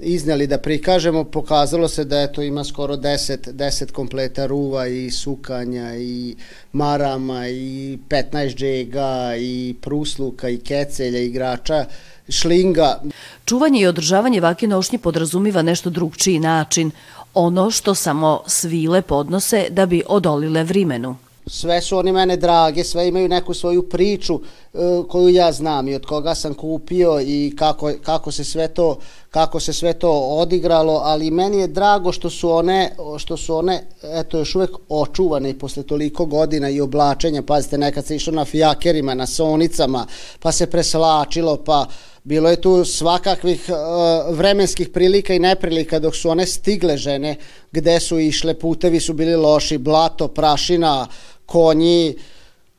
izneli 0.01 0.48
da 0.48 0.58
prikažemo, 0.58 1.24
pokazalo 1.24 1.88
se 1.88 2.05
da 2.05 2.22
eto 2.22 2.41
ima 2.41 2.63
skoro 2.63 2.96
10, 2.96 3.51
10 3.51 3.91
kompleta 3.91 4.46
ruva 4.46 4.88
i 4.88 5.12
sukanja 5.12 5.96
i 5.96 6.36
marama 6.72 7.48
i 7.48 7.98
15 8.10 8.55
džega 8.55 9.36
i 9.38 9.75
prusluka 9.81 10.50
i 10.50 10.58
kecelja 10.58 11.20
igrača 11.20 11.86
šlinga. 12.29 13.01
Čuvanje 13.46 13.81
i 13.81 13.88
održavanje 13.88 14.41
vake 14.41 14.67
nošnje 14.67 15.00
podrazumiva 15.00 15.62
nešto 15.62 15.89
drugčiji 15.89 16.39
način, 16.39 16.91
ono 17.34 17.72
što 17.72 17.96
samo 17.96 18.43
svile 18.48 19.01
podnose 19.01 19.67
da 19.70 19.86
bi 19.86 20.03
odolile 20.08 20.63
vrimenu 20.63 21.15
sve 21.48 21.81
su 21.81 21.98
oni 21.98 22.12
mene 22.12 22.38
drage, 22.38 22.83
sve 22.83 23.07
imaju 23.07 23.27
neku 23.27 23.53
svoju 23.53 23.89
priču 23.89 24.39
e, 24.74 24.77
koju 25.10 25.29
ja 25.29 25.51
znam 25.51 25.88
i 25.88 25.95
od 25.95 26.05
koga 26.05 26.36
sam 26.36 26.53
kupio 26.53 27.21
i 27.21 27.53
kako, 27.57 27.91
kako 28.03 28.31
se 28.31 28.43
sve 28.43 28.67
to 28.67 28.98
kako 29.31 29.60
se 29.60 29.74
sve 29.74 29.93
to 29.93 30.12
odigralo, 30.12 31.01
ali 31.03 31.31
meni 31.31 31.57
je 31.57 31.67
drago 31.67 32.12
što 32.12 32.29
su 32.29 32.51
one 32.51 32.95
što 33.17 33.38
su 33.38 33.55
one 33.55 33.83
eto 34.03 34.38
još 34.38 34.55
uvek 34.55 34.71
očuvane 34.89 35.50
i 35.50 35.57
posle 35.60 35.83
toliko 35.83 36.25
godina 36.25 36.69
i 36.69 36.81
oblačenja, 36.81 37.41
pazite 37.41 37.77
nekad 37.77 38.05
se 38.05 38.15
išlo 38.15 38.33
na 38.33 38.45
fijakerima, 38.45 39.13
na 39.13 39.27
sonicama, 39.27 40.05
pa 40.39 40.51
se 40.51 40.67
preslačilo, 40.67 41.57
pa 41.57 41.86
bilo 42.24 42.50
je 42.50 42.62
tu 42.62 42.86
svakakvih 42.86 43.69
uh, 43.69 44.38
vremenskih 44.38 44.89
prilika 44.89 45.33
i 45.33 45.39
neprilika 45.39 46.00
dok 46.00 46.15
su 46.15 46.29
one 46.29 46.45
stigle 46.45 46.98
žene, 46.98 47.36
gde 47.71 48.00
su 48.00 48.19
išle, 48.19 48.53
putevi 48.53 49.00
su 49.00 49.13
bili 49.13 49.36
loši, 49.36 49.77
blato, 49.77 50.27
prašina, 50.27 51.07
konji, 51.51 52.15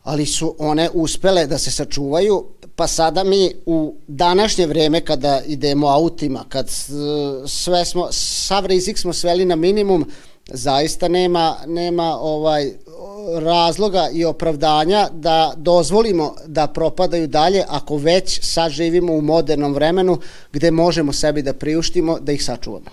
ali 0.03 0.27
su 0.27 0.55
one 0.59 0.89
uspele 0.95 1.47
da 1.47 1.59
se 1.59 1.71
sačuvaju, 1.71 2.45
pa 2.77 2.87
sada 2.87 3.25
mi 3.25 3.53
u 3.67 3.95
današnje 4.09 4.67
vreme 4.67 5.01
kada 5.01 5.41
idemo 5.47 5.87
autima, 5.87 6.45
kad 6.49 6.71
sve 7.47 7.85
smo, 7.85 8.09
sav 8.13 8.67
rizik 8.67 8.99
smo 8.99 9.13
sveli 9.13 9.45
na 9.45 9.57
minimum, 9.57 10.07
zaista 10.53 11.09
nema, 11.09 11.57
nema 11.67 12.19
ovaj 12.21 12.73
razloga 13.39 14.09
i 14.13 14.25
opravdanja 14.25 15.09
da 15.13 15.55
dozvolimo 15.57 16.35
da 16.47 16.67
propadaju 16.67 17.27
dalje 17.27 17.65
ako 17.69 17.97
već 17.97 18.41
sad 18.43 18.73
živimo 18.73 19.13
u 19.13 19.21
modernom 19.21 19.75
vremenu 19.75 20.19
gde 20.53 20.71
možemo 20.71 21.13
sebi 21.13 21.43
da 21.43 21.53
priuštimo 21.53 22.19
da 22.19 22.33
ih 22.33 22.45
sačuvamo. 22.45 22.91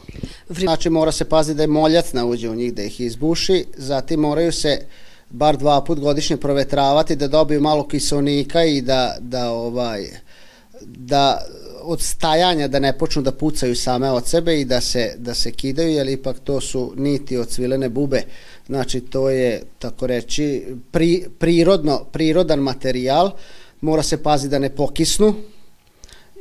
Znači 0.50 0.90
mora 0.90 1.12
se 1.12 1.26
paziti 1.26 1.58
da 1.58 1.64
je 1.64 1.68
moljac 1.68 2.14
na 2.14 2.26
uđe 2.26 2.50
u 2.50 2.56
njih, 2.56 2.74
da 2.74 2.84
ih 2.84 3.02
izbuši, 3.02 3.66
zatim 3.78 4.20
moraju 4.20 4.52
se 4.52 4.82
uh, 4.82 5.09
bar 5.30 5.58
dva 5.58 5.82
put 5.82 6.00
godišnje 6.00 6.38
provetravati 6.38 7.16
da 7.16 7.28
dobiju 7.28 7.62
malo 7.62 7.88
kiselnika 7.88 8.64
i 8.64 8.82
da, 8.82 9.16
da 9.20 9.52
ovaj 9.52 10.08
da 10.82 11.42
od 11.82 12.02
stajanja 12.02 12.68
da 12.68 12.80
ne 12.80 12.98
počnu 12.98 13.22
da 13.22 13.32
pucaju 13.32 13.76
same 13.76 14.12
od 14.12 14.28
sebe 14.28 14.60
i 14.62 14.66
da 14.66 14.82
se, 14.82 15.16
da 15.18 15.34
se 15.34 15.52
kidaju, 15.52 15.92
jer 15.92 16.10
ipak 16.10 16.40
to 16.40 16.62
su 16.62 16.94
niti 16.96 17.38
od 17.38 17.52
svilene 17.52 17.90
bube. 17.90 18.22
Znači, 18.68 19.02
to 19.02 19.30
je, 19.30 19.62
tako 19.80 20.08
reći, 20.08 20.66
pri, 20.92 21.26
prirodno, 21.40 22.04
prirodan 22.12 22.60
materijal, 22.60 23.32
mora 23.82 24.04
se 24.04 24.24
paziti 24.24 24.52
da 24.52 24.60
ne 24.60 24.70
pokisnu, 24.70 25.34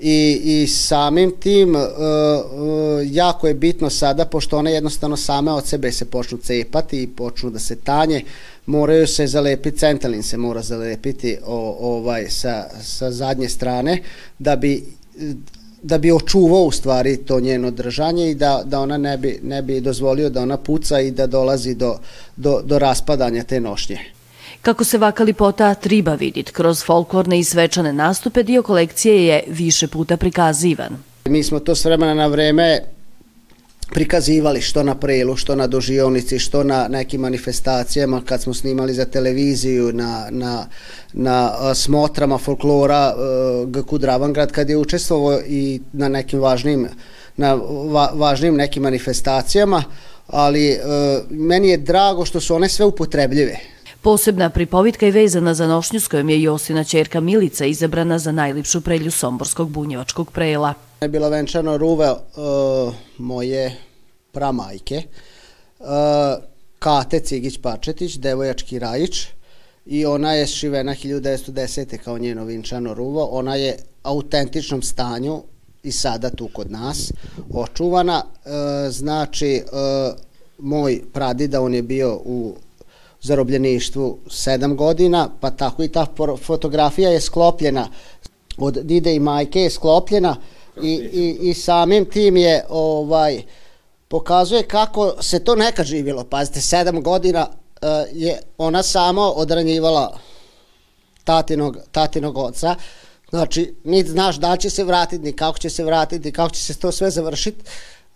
i, 0.00 0.40
i 0.44 0.66
samim 0.66 1.32
tim 1.40 1.74
uh, 1.74 1.82
uh, 1.82 3.00
jako 3.04 3.48
je 3.48 3.54
bitno 3.54 3.90
sada, 3.90 4.24
pošto 4.24 4.58
one 4.58 4.72
jednostavno 4.72 5.16
same 5.16 5.52
od 5.52 5.66
sebe 5.66 5.92
se 5.92 6.04
počnu 6.04 6.38
cepati 6.38 7.02
i 7.02 7.06
počnu 7.06 7.50
da 7.50 7.58
se 7.58 7.76
tanje, 7.76 8.24
moraju 8.66 9.06
se 9.06 9.26
zalepiti, 9.26 9.78
centalin 9.78 10.22
se 10.22 10.36
mora 10.36 10.62
zalepiti 10.62 11.36
o, 11.46 11.76
ovaj, 11.80 12.30
sa, 12.30 12.64
sa 12.82 13.10
zadnje 13.10 13.48
strane, 13.48 14.02
da 14.38 14.56
bi 14.56 14.84
da 15.82 15.98
bi 15.98 16.12
očuvao 16.12 16.62
u 16.62 16.70
stvari 16.70 17.16
to 17.16 17.40
njeno 17.40 17.70
držanje 17.70 18.30
i 18.30 18.34
da, 18.34 18.62
da 18.64 18.80
ona 18.80 18.96
ne 18.96 19.18
bi, 19.18 19.40
ne 19.42 19.62
bi 19.62 19.80
dozvolio 19.80 20.30
da 20.30 20.42
ona 20.42 20.56
puca 20.56 21.00
i 21.00 21.10
da 21.10 21.26
dolazi 21.26 21.74
do, 21.74 21.98
do, 22.36 22.60
do 22.64 22.78
raspadanja 22.78 23.44
te 23.44 23.60
nošnje. 23.60 23.98
Kako 24.62 24.84
se 24.84 24.98
vaka 24.98 25.24
lipota 25.24 25.74
triba 25.74 26.14
vidit 26.14 26.50
kroz 26.50 26.84
folklorne 26.84 27.38
i 27.38 27.44
svečane 27.44 27.92
nastupe, 27.92 28.42
dio 28.42 28.62
kolekcije 28.62 29.26
je 29.26 29.44
više 29.48 29.88
puta 29.88 30.16
prikazivan. 30.16 30.96
Mi 31.24 31.42
smo 31.42 31.60
to 31.60 31.74
s 31.74 31.84
vremena 31.84 32.14
na 32.14 32.26
vreme 32.26 32.80
prikazivali 33.90 34.60
što 34.60 34.82
na 34.82 34.94
prelu, 34.94 35.36
što 35.36 35.54
na 35.54 35.66
dožionici, 35.66 36.38
što 36.38 36.64
na 36.64 36.88
nekim 36.88 37.20
manifestacijama 37.20 38.22
kad 38.24 38.42
smo 38.42 38.54
snimali 38.54 38.94
za 38.94 39.04
televiziju, 39.04 39.92
na, 39.92 40.26
na, 40.30 40.66
na 41.12 41.74
smotrama 41.74 42.38
folklora 42.38 43.14
GQ 43.66 43.98
Dravangrad 43.98 44.52
kad 44.52 44.70
je 44.70 44.76
učestvovao 44.76 45.40
i 45.46 45.80
na 45.92 46.08
nekim 46.08 46.40
važnim 46.40 46.88
na 47.38 47.54
va, 47.54 48.10
važnim 48.14 48.56
nekim 48.56 48.82
manifestacijama, 48.82 49.84
ali 50.26 50.68
e, 50.70 50.78
meni 51.30 51.68
je 51.68 51.76
drago 51.76 52.24
što 52.24 52.40
su 52.40 52.54
one 52.54 52.68
sve 52.68 52.86
upotrebljive. 52.86 53.58
Posebna 54.02 54.50
pripovitka 54.50 55.06
je 55.06 55.12
vezana 55.12 55.54
za 55.54 55.66
nošnju 55.66 56.00
s 56.00 56.08
kojom 56.08 56.30
je 56.30 56.42
Josina 56.42 56.84
čerka 56.84 57.20
Milica 57.20 57.66
izabrana 57.66 58.18
za 58.18 58.32
najlipšu 58.32 58.80
prelju 58.80 59.10
Somborskog 59.10 59.70
bunjevačkog 59.70 60.32
prela. 60.32 60.74
Je 61.00 61.08
bilo 61.08 61.28
venčano 61.28 61.76
ruve 61.76 62.10
uh, 62.10 62.94
moje 63.18 63.76
pramajke, 64.32 65.02
uh, 65.80 65.86
Kate 66.78 67.20
Cigić 67.20 67.58
Pačetić, 67.62 68.16
devojački 68.16 68.78
rajić, 68.78 69.26
i 69.86 70.06
ona 70.06 70.32
je 70.32 70.46
šivena 70.46 70.94
1910. 70.94 71.96
kao 71.96 72.18
njeno 72.18 72.44
vinčano 72.44 72.94
ruvo. 72.94 73.24
Ona 73.24 73.54
je 73.54 73.76
autentičnom 74.02 74.82
stanju 74.82 75.42
i 75.82 75.92
sada 75.92 76.30
tu 76.30 76.48
kod 76.52 76.70
nas 76.70 77.12
očuvana. 77.54 78.22
E, 78.24 78.50
znači, 78.90 79.54
e, 79.54 79.62
moj 80.58 81.02
pradida, 81.12 81.60
on 81.60 81.74
je 81.74 81.82
bio 81.82 82.20
u 82.24 82.54
zarobljeništvu 83.22 84.18
sedam 84.30 84.76
godina, 84.76 85.28
pa 85.40 85.50
tako 85.50 85.82
i 85.82 85.88
ta 85.88 86.06
fotografija 86.42 87.10
je 87.10 87.20
sklopljena 87.20 87.88
od 88.58 88.78
dide 88.82 89.14
i 89.14 89.20
majke 89.20 89.60
je 89.60 89.70
sklopljena 89.70 90.36
i, 90.82 90.92
i, 91.12 91.38
i 91.50 91.54
samim 91.54 92.04
tim 92.04 92.36
je 92.36 92.64
ovaj 92.68 93.42
pokazuje 94.08 94.62
kako 94.62 95.14
se 95.20 95.44
to 95.44 95.54
nekad 95.56 95.86
živjelo. 95.86 96.24
Pazite, 96.24 96.60
sedam 96.60 97.02
godina 97.02 97.48
uh, 97.48 97.88
je 98.12 98.40
ona 98.58 98.82
sama 98.82 99.32
odranjivala 99.32 100.18
tatinog, 101.24 101.76
tatinog 101.92 102.38
oca. 102.38 102.74
Znači, 103.30 103.74
ni 103.84 104.04
znaš 104.04 104.36
da 104.36 104.56
će 104.56 104.70
se 104.70 104.84
vratiti, 104.84 105.24
ni 105.24 105.32
kako 105.32 105.58
će 105.58 105.70
se 105.70 105.84
vratiti, 105.84 106.32
kako 106.32 106.50
će 106.50 106.62
se 106.62 106.78
to 106.78 106.92
sve 106.92 107.10
završiti, 107.10 107.64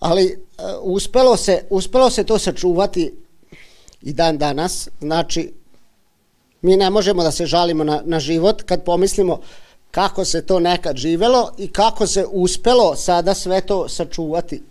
ali 0.01 0.39
uh, 0.59 0.65
uspelo, 0.81 1.37
se, 1.37 1.65
uspelo 1.71 2.11
se 2.11 2.25
to 2.25 2.39
sačuvati 2.39 3.15
i 4.03 4.13
dan 4.13 4.39
danas. 4.39 4.89
Znači, 5.01 5.53
mi 6.63 6.77
ne 6.77 6.91
možemo 6.91 7.23
da 7.23 7.31
se 7.31 7.47
žalimo 7.47 7.85
na, 7.85 8.03
na 8.05 8.21
život 8.21 8.63
kad 8.63 8.85
pomislimo 8.85 9.41
kako 9.91 10.25
se 10.25 10.47
to 10.47 10.61
nekad 10.61 10.97
živelo 10.97 11.53
i 11.59 11.69
kako 11.69 12.07
se 12.07 12.27
uspelo 12.33 12.97
sada 12.97 13.35
sve 13.35 13.61
to 13.61 13.89
sačuvati 13.89 14.63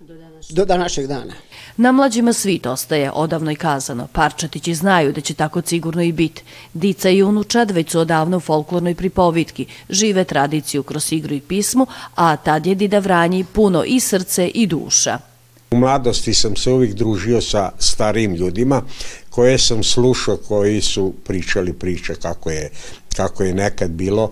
do 0.00 0.14
današnjeg, 0.14 0.56
do 0.56 0.64
današnjeg 0.64 1.06
dana. 1.06 1.34
Na 1.76 1.92
mlađima 1.92 2.32
svit 2.32 2.66
ostaje, 2.66 3.10
odavno 3.12 3.50
i 3.50 3.56
kazano. 3.56 4.08
Parčatići 4.12 4.74
znaju 4.74 5.12
da 5.12 5.20
će 5.20 5.34
tako 5.34 5.62
sigurno 5.62 6.02
i 6.02 6.12
biti. 6.12 6.42
Dica 6.74 7.10
i 7.10 7.22
unučad 7.22 7.70
već 7.70 7.90
su 7.90 8.00
odavno 8.00 8.36
u 8.36 8.40
folklornoj 8.40 8.94
pripovitki, 8.94 9.66
žive 9.90 10.24
tradiciju 10.24 10.82
kroz 10.82 11.12
igru 11.12 11.34
i 11.34 11.40
pismu, 11.40 11.86
a 12.14 12.36
tad 12.36 12.66
je 12.66 12.74
Dida 12.74 12.98
Vranji 12.98 13.44
puno 13.44 13.84
i 13.84 14.00
srce 14.00 14.48
i 14.48 14.66
duša. 14.66 15.33
U 15.74 15.76
mladosti 15.76 16.34
sam 16.34 16.56
se 16.56 16.70
uvijek 16.70 16.94
družio 16.94 17.40
sa 17.40 17.70
starim 17.78 18.34
ljudima 18.34 18.82
koje 19.30 19.58
sam 19.58 19.82
slušao 19.82 20.36
koji 20.36 20.80
su 20.80 21.14
pričali 21.24 21.72
priče 21.72 22.14
kako 22.14 22.50
je, 22.50 22.70
kako 23.16 23.42
je 23.42 23.54
nekad 23.54 23.90
bilo. 23.90 24.30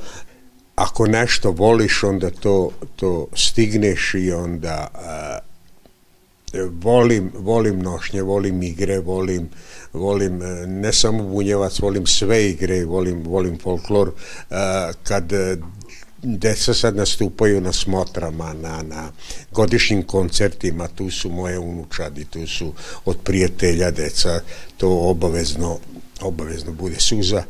Ako 0.74 1.06
nešto 1.06 1.50
voliš, 1.50 2.02
onda 2.02 2.30
to, 2.30 2.70
to 2.96 3.26
stigneš 3.34 4.14
i 4.14 4.32
onda 4.32 4.88
uh, 4.94 6.62
volim, 6.70 7.32
volim 7.34 7.82
nošnje, 7.82 8.22
volim 8.22 8.62
igre, 8.62 8.98
volim, 8.98 9.48
volim 9.92 10.38
ne 10.66 10.92
samo 10.92 11.24
bunjevac, 11.24 11.78
volim 11.78 12.06
sve 12.06 12.50
igre, 12.50 12.84
volim, 12.84 13.22
volim 13.22 13.58
folklor. 13.58 14.08
Uh, 14.08 14.56
kad 15.02 15.32
deca 16.22 16.74
sad 16.74 16.96
nastupaju 16.96 17.60
na 17.60 17.72
smotrama, 17.72 18.52
na, 18.52 18.82
na 18.82 19.08
godišnjim 19.50 20.02
koncertima, 20.02 20.88
tu 20.88 21.10
su 21.10 21.30
moje 21.30 21.58
unučadi, 21.58 22.24
tu 22.24 22.46
su 22.46 22.72
od 23.04 23.18
prijatelja 23.24 23.90
deca, 23.90 24.40
to 24.76 24.88
obavezno, 24.90 25.78
obavezno 26.20 26.72
bude 26.72 27.00
suza. 27.00 27.42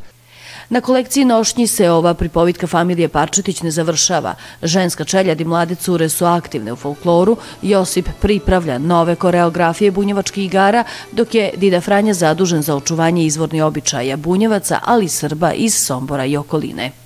Na 0.69 0.81
kolekciji 0.81 1.25
nošnji 1.25 1.67
se 1.67 1.89
ova 1.89 2.13
pripovitka 2.13 2.67
familije 2.67 3.09
Parčetić 3.09 3.61
ne 3.61 3.71
završava. 3.71 4.35
Ženska 4.63 5.03
čeljad 5.03 5.41
i 5.41 5.45
mlade 5.45 5.75
cure 5.75 6.09
su 6.09 6.25
aktivne 6.25 6.73
u 6.73 6.75
folkloru, 6.75 7.37
Josip 7.61 8.09
pripravlja 8.21 8.77
nove 8.77 9.15
koreografije 9.15 9.91
bunjevačkih 9.91 10.45
igara, 10.45 10.83
dok 11.11 11.35
je 11.35 11.51
Dida 11.57 11.81
Franja 11.81 12.13
zadužen 12.13 12.61
za 12.61 12.75
očuvanje 12.75 13.25
izvorni 13.25 13.61
običaja 13.61 14.17
bunjevaca, 14.17 14.79
ali 14.83 15.09
Srba 15.09 15.53
iz 15.53 15.75
Sombora 15.75 16.25
i 16.25 16.37
okoline. 16.37 17.02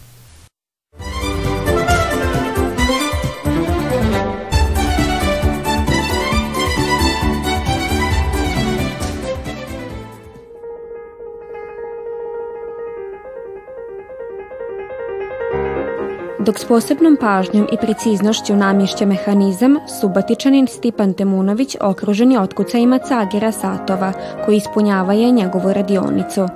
Dok 16.48 16.60
s 16.60 16.66
posebnom 16.66 17.18
pažnjom 17.20 17.68
i 17.72 17.78
preciznošću 17.78 18.56
namješća 18.56 19.06
mehanizam, 19.06 19.78
subatičanin 20.00 20.68
Stipan 20.68 21.14
Temunović 21.14 21.76
okružen 21.82 22.32
je 22.32 22.40
otkucajima 22.40 23.00
cagera 23.00 23.52
satova, 23.52 24.14
koji 24.46 24.58
ispunjavaju 24.58 25.32
njegovu 25.32 25.74
radionicu. 25.74 26.48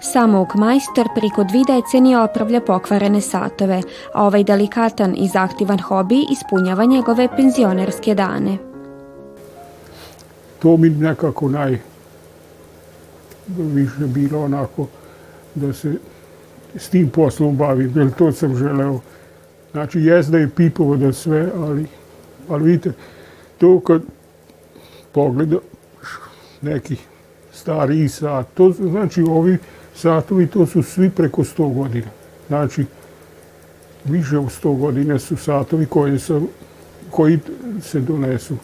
Samouk 0.00 0.54
majstor 0.54 1.08
priko 1.14 1.44
dvi 1.44 1.64
decenije 1.68 2.18
opravlja 2.18 2.60
pokvarene 2.60 3.20
satove, 3.20 3.82
a 4.14 4.26
ovaj 4.26 4.44
delikatan 4.44 5.14
i 5.16 5.28
zahtjevan 5.28 5.78
hobi 5.78 6.26
ispunjava 6.32 6.84
njegove 6.84 7.28
penzionerske 7.36 8.14
dane. 8.14 8.58
To 10.58 10.76
mi 10.76 10.90
nekako 10.90 11.48
naj 11.48 11.78
više 13.46 14.06
bilo 14.06 14.44
onako 14.44 14.86
da 15.54 15.72
se 15.72 15.94
s 16.76 16.88
tim 16.88 17.08
poslom 17.08 17.56
bavim, 17.56 17.92
jer 17.96 18.10
to 18.12 18.32
sam 18.32 18.56
želeo 18.56 19.00
Znači, 19.72 20.00
jes 20.00 20.26
da 20.26 20.38
je 20.38 20.50
pipovo 20.56 20.96
da 20.96 21.12
sve, 21.12 21.50
ali, 21.56 21.86
ali 22.48 22.64
vidite, 22.64 22.92
to 23.58 23.80
kad 23.80 24.02
pogleda 25.12 25.56
neki 26.62 26.96
stari 27.52 28.08
sat, 28.08 28.46
to 28.54 28.72
znači 28.72 29.22
ovi 29.22 29.58
satovi, 29.94 30.46
to 30.46 30.66
su 30.66 30.82
svi 30.82 31.10
preko 31.10 31.42
100 31.42 31.74
godina. 31.74 32.06
Znači, 32.48 32.84
više 34.04 34.38
od 34.38 34.44
100 34.62 34.78
godina 34.78 35.18
su 35.18 35.36
satovi 35.36 35.86
koji, 35.86 36.18
su, 36.18 36.48
koji 37.10 37.38
se 37.82 38.00
donesu. 38.00 38.56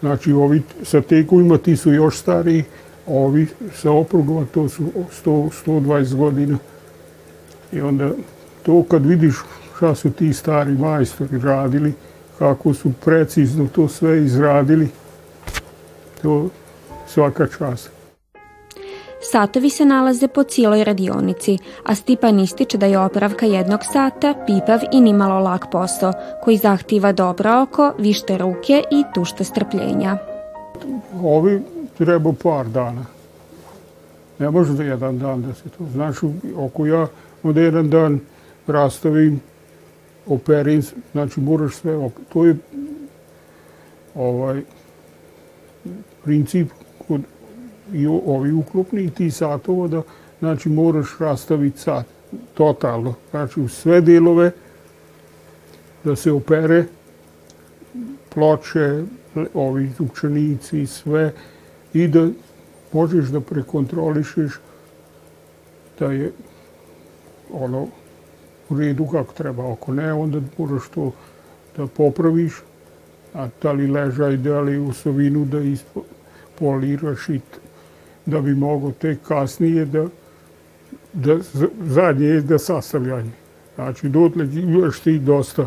Znači, 0.00 0.32
ovi 0.32 0.62
sa 0.82 1.00
tekovima 1.00 1.58
ti 1.58 1.76
su 1.76 1.92
još 1.92 2.18
stariji, 2.18 2.64
ovi 3.06 3.46
sa 3.74 3.90
oprugama 3.90 4.46
to 4.54 4.68
su 4.68 4.82
100, 5.24 5.50
120 5.66 6.14
godina. 6.14 6.58
I 7.72 7.80
onda 7.80 8.10
to 8.62 8.82
kad 8.82 9.06
vidiš 9.06 9.34
šta 9.76 9.94
su 9.94 10.10
ti 10.10 10.32
stari 10.32 10.72
majstori 10.72 11.38
radili, 11.38 11.92
kako 12.38 12.74
su 12.74 12.92
precizno 13.04 13.68
to 13.74 13.88
sve 13.88 14.24
izradili, 14.24 14.88
to 16.22 16.48
svaka 17.06 17.46
čast. 17.58 17.90
Satovi 19.20 19.70
se 19.70 19.84
nalaze 19.84 20.28
po 20.28 20.42
cijeloj 20.42 20.84
radionici, 20.84 21.58
a 21.84 21.94
Stipan 21.94 22.40
ističe 22.40 22.78
da 22.78 22.86
je 22.86 22.98
opravka 22.98 23.46
jednog 23.46 23.80
sata 23.92 24.34
pipav 24.46 24.78
i 24.92 25.00
nimalo 25.00 25.38
lak 25.40 25.64
posao, 25.72 26.12
koji 26.44 26.56
zahtjeva 26.56 27.12
dobro 27.12 27.62
oko, 27.62 27.92
vište 27.98 28.38
ruke 28.38 28.82
i 28.90 29.04
tušte 29.14 29.44
strpljenja. 29.44 30.18
Ovi 31.22 31.62
treba 31.98 32.32
par 32.42 32.66
dana. 32.66 33.04
Ne 34.38 34.50
može 34.50 34.72
da 34.72 34.82
jedan 34.82 35.18
dan 35.18 35.42
da 35.42 35.54
se 35.54 35.68
to. 35.68 35.84
Znaš, 35.92 36.16
oko 36.56 36.86
ja 36.86 37.06
onda 37.42 37.60
jedan 37.60 37.90
dan 37.90 38.20
rastavim 38.66 39.40
operin, 40.26 40.82
znači 41.12 41.40
moraš 41.40 41.74
sve, 41.74 42.10
to 42.32 42.46
je 42.46 42.56
ovaj 44.14 44.62
princip 46.24 46.70
kod 47.08 47.20
i 47.92 48.06
ovi 48.06 48.52
uklopni 48.52 49.04
i 49.04 49.10
ti 49.10 49.30
satova 49.30 49.88
da 49.88 50.02
znači 50.38 50.68
moraš 50.68 51.06
rastaviti 51.18 51.78
sat 51.78 52.06
totalno, 52.54 53.14
znači 53.30 53.60
u 53.60 53.68
sve 53.68 54.00
delove 54.00 54.50
da 56.04 56.16
se 56.16 56.32
opere 56.32 56.84
ploče, 58.34 59.04
ovi 59.54 59.90
učenici, 59.98 60.86
sve 60.86 61.32
i 61.94 62.08
da 62.08 62.28
možeš 62.92 63.28
da 63.28 63.40
prekontrolišeš 63.40 64.52
da 65.98 66.12
je 66.12 66.32
ono 67.52 67.88
u 68.68 68.78
redu 68.78 69.06
kako 69.06 69.34
treba. 69.34 69.72
Ako 69.72 69.92
ne, 69.92 70.12
onda 70.12 70.40
moraš 70.58 70.88
to 70.94 71.12
da 71.76 71.86
popraviš, 71.86 72.52
a 73.34 73.48
da 73.62 73.72
li 73.72 73.86
ležaj, 73.86 74.36
da 74.36 74.60
li 74.60 74.78
usovinu 74.78 75.44
da 75.44 75.60
ispoliraš 75.60 77.28
i 77.28 77.40
da 78.26 78.40
bi 78.40 78.54
mogo 78.54 78.92
tek 78.92 79.18
kasnije 79.28 79.84
da, 79.84 80.06
da 81.12 81.38
zadnje 81.80 82.26
je 82.26 82.40
da 82.40 82.58
sastavljanje. 82.58 83.30
Znači, 83.74 84.08
dotle 84.08 84.44
imaš 84.52 85.00
ti 85.00 85.18
dosta 85.18 85.66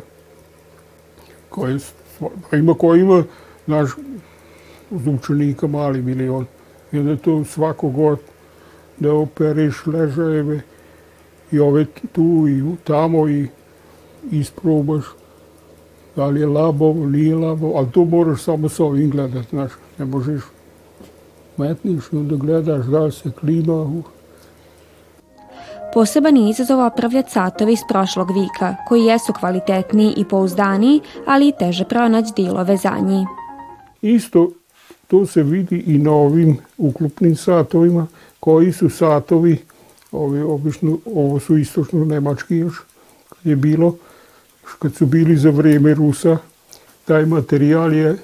koje, 1.49 1.79
ima 2.51 2.73
koji 2.73 3.01
ima, 3.01 3.23
znaš, 3.65 3.89
uz 4.91 5.07
učenika 5.07 5.67
mali 5.67 6.01
milion. 6.01 6.45
I 6.91 6.99
onda 6.99 7.17
to 7.17 7.43
svako 7.45 7.89
god 7.89 8.19
da 8.99 9.13
operiš 9.13 9.85
ležajeve, 9.85 10.61
i 11.51 11.59
ove 11.59 11.85
tu 12.11 12.47
i 12.47 12.75
tamo 12.83 13.29
i 13.29 13.47
isprobaš 14.31 15.03
da 16.15 16.25
li 16.25 16.39
je 16.39 16.47
labo, 16.47 16.93
nije 16.93 17.35
labo, 17.35 17.73
ali 17.75 17.91
to 17.91 18.05
moraš 18.05 18.43
samo 18.43 18.69
sa 18.69 18.83
ovim 18.83 19.09
gledat, 19.09 19.45
znaš, 19.49 19.71
ne 19.97 20.05
možeš 20.05 20.41
metniš 21.57 22.03
i 22.11 22.15
onda 22.15 22.35
gledaš 22.35 22.85
da 22.85 22.99
li 22.99 23.11
se 23.11 23.31
klima. 23.31 24.01
Poseban 25.93 26.37
je 26.37 26.49
izazov 26.49 26.85
opravljati 26.85 27.31
satovi 27.31 27.73
iz 27.73 27.79
prošlog 27.89 28.31
vika, 28.31 28.75
koji 28.87 29.05
jesu 29.05 29.33
kvalitetniji 29.33 30.13
i 30.17 30.25
pouzdaniji, 30.25 31.01
ali 31.27 31.47
i 31.47 31.53
teže 31.59 31.85
pronaći 31.85 32.33
dilove 32.35 32.77
za 32.77 32.97
njih. 32.99 33.27
Isto 34.01 34.49
to 35.07 35.25
se 35.25 35.43
vidi 35.43 35.83
i 35.87 35.97
na 35.97 36.11
ovim 36.11 36.57
uklupnim 36.77 37.35
satovima, 37.35 38.07
koji 38.39 38.71
su 38.71 38.89
satovi 38.89 39.57
Ovi, 40.11 40.41
obično, 40.41 40.97
ovo 41.05 41.39
su 41.39 41.57
istočno 41.57 42.05
nemački 42.05 42.55
još, 42.55 42.81
kad 43.29 43.45
je 43.45 43.55
bilo, 43.55 43.97
kad 44.79 44.95
su 44.95 45.05
bili 45.05 45.37
za 45.37 45.49
vrijeme 45.49 45.93
Rusa, 45.93 46.37
taj 47.05 47.25
materijal 47.25 47.93
je 47.93 48.17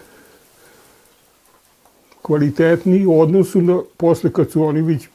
kvalitetni 2.22 3.06
u 3.06 3.20
odnosu 3.22 3.62
na 3.62 3.82
posle 3.98 4.32
kad 4.32 4.52
su 4.52 4.64
oni 4.64 4.82
već 4.82 5.08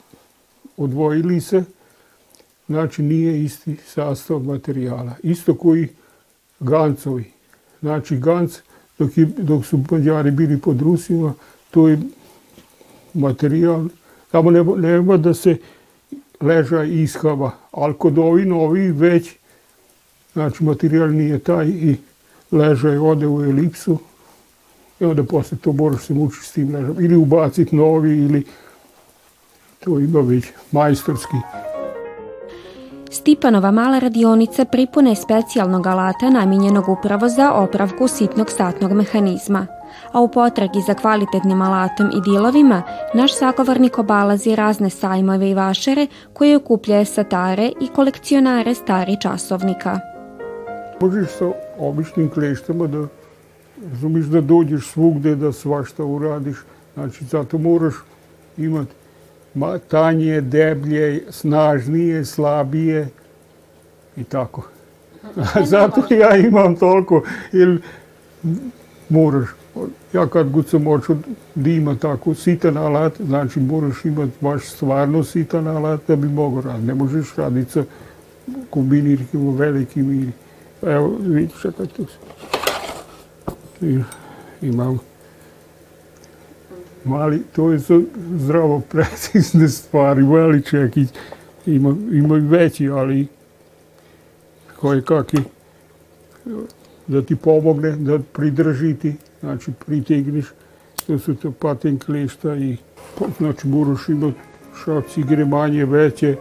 odvojili 0.76 1.40
se, 1.40 1.64
znači 2.66 3.02
nije 3.02 3.44
isti 3.44 3.76
sastav 3.86 4.38
materijala. 4.38 5.12
Isto 5.22 5.54
koji 5.54 5.88
gancovi. 6.60 7.32
Znači 7.80 8.16
ganc, 8.16 8.58
dok, 8.98 9.18
je, 9.18 9.24
dok 9.24 9.66
su 9.66 9.84
Mađari 9.90 10.30
bili 10.30 10.60
pod 10.60 10.80
Rusima, 10.80 11.34
to 11.70 11.88
je 11.88 11.98
materijal, 13.14 13.88
tamo 14.30 14.50
nema, 14.50 14.76
nema 14.76 15.16
da 15.16 15.34
se 15.34 15.56
leža 16.40 16.82
iskava, 16.82 17.50
ali 17.70 17.94
kod 17.94 18.18
ovi 18.18 18.44
novi 18.44 18.92
već, 18.92 19.36
znači 20.32 20.64
materijal 20.64 21.10
nije 21.10 21.38
taj 21.38 21.68
i 21.68 21.96
ležaj 22.52 22.98
ode 22.98 23.26
u 23.26 23.44
elipsu 23.44 23.98
i 25.00 25.04
onda 25.04 25.24
posle 25.24 25.58
to 25.58 25.72
moraš 25.72 26.02
se 26.02 26.14
mučiti 26.14 26.46
s 26.46 26.52
tim 26.52 26.74
ležom. 26.74 26.96
Ili 27.04 27.16
ubaciti 27.16 27.76
novi 27.76 28.18
ili 28.18 28.44
to 29.84 29.98
ima 29.98 30.20
već 30.20 30.44
majstorski. 30.72 31.36
Stipanova 33.10 33.70
mala 33.70 33.98
radionica 33.98 34.64
pripune 34.64 35.14
specijalnog 35.16 35.86
alata 35.86 36.30
namijenjenog 36.30 36.88
upravo 36.88 37.28
za 37.28 37.52
opravku 37.52 38.08
sitnog 38.08 38.50
satnog 38.50 38.92
mehanizma– 38.92 39.66
a 40.12 40.20
u 40.20 40.28
potragi 40.28 40.80
za 40.86 40.94
kvalitetnim 40.94 41.62
alatom 41.62 42.06
i 42.06 42.20
dilovima, 42.30 42.82
naš 43.14 43.34
sagovornik 43.38 43.98
obalazi 43.98 44.56
razne 44.56 44.90
sajmove 44.90 45.50
i 45.50 45.54
vašere 45.54 46.06
koje 46.32 46.56
okupljaju 46.56 47.06
satare 47.06 47.72
i 47.80 47.88
kolekcionare 47.88 48.74
stari 48.74 49.16
časovnika. 49.20 50.00
Možeš 51.00 51.28
sa 51.38 51.50
običnim 51.78 52.30
kleštama 52.30 52.86
da 52.86 53.06
razumiš 53.90 54.26
da 54.26 54.40
dođeš 54.40 54.86
svugde 54.86 55.34
da 55.36 55.52
svašta 55.52 56.04
uradiš. 56.04 56.56
Znači, 56.94 57.24
zato 57.24 57.58
moraš 57.58 57.94
imati 58.56 58.92
tanje, 59.88 60.40
deblje, 60.40 61.24
snažnije, 61.30 62.24
slabije 62.24 63.08
i 64.16 64.24
tako. 64.24 64.62
Zato 65.64 66.14
ja 66.14 66.36
imam 66.36 66.76
toliko, 66.76 67.22
jer 67.52 67.80
moraš. 69.10 69.48
Ja 70.12 70.26
kad 70.26 70.50
god 70.50 70.68
sam 70.68 70.86
očeo 70.86 71.16
da 71.54 71.70
ima 71.70 71.94
tako 71.94 72.34
sitan 72.34 72.76
alat, 72.76 73.20
znači 73.20 73.60
moraš 73.60 74.04
imati 74.04 74.32
baš 74.40 74.64
stvarno 74.64 75.24
sitan 75.24 75.68
alat 75.68 76.00
da 76.08 76.16
bi 76.16 76.28
mogo 76.28 76.60
raditi. 76.60 76.86
Ne 76.86 76.94
možeš 76.94 77.34
raditi 77.36 77.70
sa 77.70 77.84
kombinirkama 78.70 79.52
velikim 79.52 80.10
ili... 80.10 80.32
Evo, 80.82 81.18
kako 81.62 81.86
to 81.86 82.02
se... 82.04 82.18
Imam 84.62 84.98
mali, 87.04 87.42
to 87.52 87.72
je 87.72 87.78
za 87.78 88.00
zdravo 88.36 88.80
precizne 88.80 89.68
stvari, 89.68 90.22
mali 90.22 90.62
čekić. 90.62 91.08
Ima, 91.66 91.96
ima 92.12 92.36
i 92.36 92.40
veći, 92.40 92.88
ali 92.88 93.26
koje 94.80 95.02
kakvi 95.02 95.42
da 97.10 97.22
ti 97.22 97.36
pomogne, 97.36 97.90
da 97.96 98.18
pridrži 98.32 98.94
ti, 98.94 99.14
znači 99.40 99.72
pritegniš, 99.86 100.46
to 101.06 101.18
su 101.18 101.34
to 101.34 101.52
paten 101.52 101.98
klišta 101.98 102.56
i 102.56 102.76
znači 103.38 103.68
moraš 103.68 104.08
imati 104.08 104.38
šaci 104.84 105.20
manje, 105.46 105.84
veće, 105.84 106.36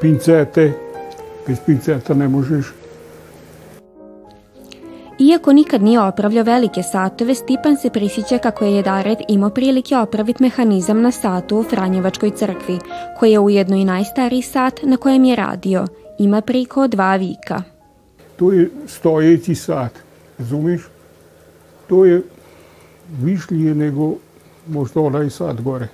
pincete, 0.00 0.72
bez 1.46 1.58
pinceta 1.66 2.14
ne 2.14 2.28
možeš. 2.28 2.66
Iako 5.18 5.52
nikad 5.52 5.82
nije 5.82 6.00
opravljao 6.00 6.44
velike 6.44 6.82
satove, 6.82 7.34
Stipan 7.34 7.76
se 7.76 7.90
prisjeća 7.90 8.38
kako 8.38 8.64
je 8.64 8.74
Jedared 8.74 9.18
imao 9.28 9.50
prilike 9.50 9.96
opraviti 9.96 10.42
mehanizam 10.42 11.00
na 11.02 11.10
satu 11.10 11.58
u 11.58 11.62
Franjevačkoj 11.62 12.30
crkvi, 12.30 12.78
koji 13.18 13.32
je 13.32 13.38
ujedno 13.38 13.76
i 13.76 13.84
najstariji 13.84 14.42
sat 14.42 14.80
na 14.82 14.96
kojem 14.96 15.24
je 15.24 15.36
radio. 15.36 15.86
Ima 16.18 16.40
priko 16.40 16.88
dva 16.88 17.16
vika. 17.16 17.62
To 18.36 18.52
je 18.52 18.70
stojeći 18.86 19.54
sat, 19.54 19.92
razumiš? 20.40 20.88
To 21.88 22.04
je 22.04 22.22
višlije 23.22 23.74
nego 23.74 24.14
možda 24.66 25.00
onaj 25.00 25.30
sat 25.30 25.60
gore, 25.60 25.88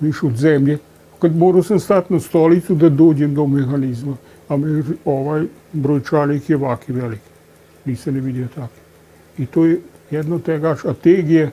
više 0.00 0.26
od 0.26 0.36
zemlje. 0.36 0.78
Kad 1.18 1.36
morao 1.36 1.62
sam 1.62 1.80
stati 1.80 2.12
na 2.12 2.20
stolicu 2.20 2.74
da 2.74 2.88
dođem 2.88 3.34
do 3.34 3.46
mehanizma, 3.46 4.16
a 4.48 4.56
me, 4.56 4.82
ovaj 5.04 5.46
brojčanik 5.72 6.50
je 6.50 6.56
vaki 6.56 6.92
velik. 6.92 7.20
Nisam 7.84 8.14
ne 8.14 8.20
vidio 8.20 8.48
tako. 8.54 8.74
I 9.38 9.46
to 9.46 9.64
je 9.66 9.80
jedno 10.10 10.38
tegač, 10.38 10.84
a 10.84 10.94
teg 10.94 11.30
je, 11.30 11.50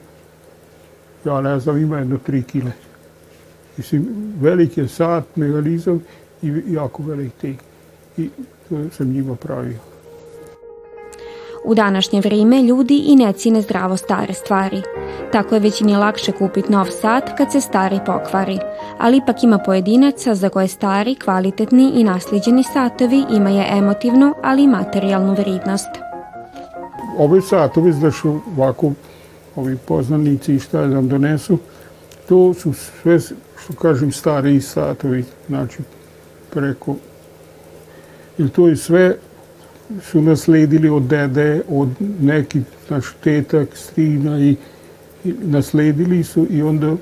ja 1.24 1.40
ne 1.40 1.60
znam, 1.60 1.78
ima 1.78 1.98
jedno 1.98 2.18
tri 2.18 2.42
kile. 2.42 2.72
Mislim, 3.76 4.06
velik 4.40 4.76
je 4.78 4.88
sat, 4.88 5.36
mehanizam 5.36 6.02
i 6.42 6.62
jako 6.66 7.02
velik 7.02 7.32
teg. 7.40 7.56
I 8.16 8.30
to 8.68 8.90
sam 8.90 9.08
njima 9.08 9.34
pravio. 9.34 9.93
U 11.64 11.74
današnje 11.74 12.20
vrijeme 12.20 12.62
ljudi 12.62 13.02
i 13.06 13.16
ne 13.16 13.32
cine 13.32 13.60
zdravo 13.60 13.96
stare 13.96 14.34
stvari. 14.34 14.82
Tako 15.32 15.54
je 15.54 15.60
većini 15.60 15.96
lakše 15.96 16.32
kupiti 16.32 16.72
nov 16.72 16.86
sat 16.86 17.36
kad 17.36 17.52
se 17.52 17.60
stari 17.60 17.98
pokvari, 18.06 18.58
ali 18.98 19.16
ipak 19.16 19.42
ima 19.42 19.58
pojedinaca 19.58 20.34
za 20.34 20.48
koje 20.48 20.68
stari, 20.68 21.14
kvalitetni 21.14 21.92
i 21.94 22.04
nasljeđeni 22.04 22.62
satovi 22.62 23.24
imaju 23.30 23.62
emotivnu, 23.70 24.34
ali 24.42 24.62
i 24.62 24.68
materijalnu 24.68 25.32
vrednost. 25.32 25.88
Ove 27.18 27.40
satovi, 27.40 27.92
znaš, 27.92 28.24
ovako, 28.24 28.92
ovi 29.56 29.76
poznanici 29.76 30.54
i 30.54 30.60
šta 30.60 30.86
nam 30.86 31.08
donesu, 31.08 31.58
to 32.28 32.54
su 32.54 32.72
sve, 32.72 33.18
što 33.64 33.72
kažem, 33.80 34.12
stari 34.12 34.60
satovi, 34.60 35.24
znači 35.48 35.78
preko, 36.50 36.96
jer 38.38 38.50
to 38.50 38.68
je 38.68 38.76
sve 38.76 39.16
su 40.02 40.22
nasledili 40.22 40.88
od 40.88 41.02
dede, 41.02 41.62
od 41.68 41.88
nekih 42.20 42.62
naš 42.88 43.04
tetak, 43.24 43.68
strina 43.76 44.38
i, 44.40 44.56
i 45.24 45.34
nasledili 45.42 46.24
su 46.24 46.46
i 46.50 46.62
onda 46.62 46.96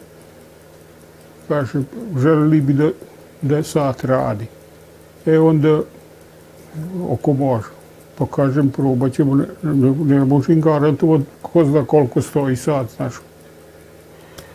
kaže, 1.49 1.83
želeli 2.18 2.61
bi 2.61 2.73
da, 2.73 2.90
da 3.42 3.62
sat 3.62 4.05
radi. 4.05 4.47
E 5.27 5.38
onda, 5.38 5.81
oko 7.09 7.33
može. 7.33 7.68
Pa 8.18 8.27
kažem, 8.27 8.71
probat 8.71 9.12
ćemo, 9.12 9.35
ne, 9.35 9.47
ne, 9.62 9.90
ne 9.90 10.25
možem 10.25 10.61
garantovati 10.61 11.25
ko 11.42 11.64
zna 11.64 11.85
koliko 11.85 12.23
stoji 12.23 12.57
sat, 12.57 12.87
znaš. 12.97 13.14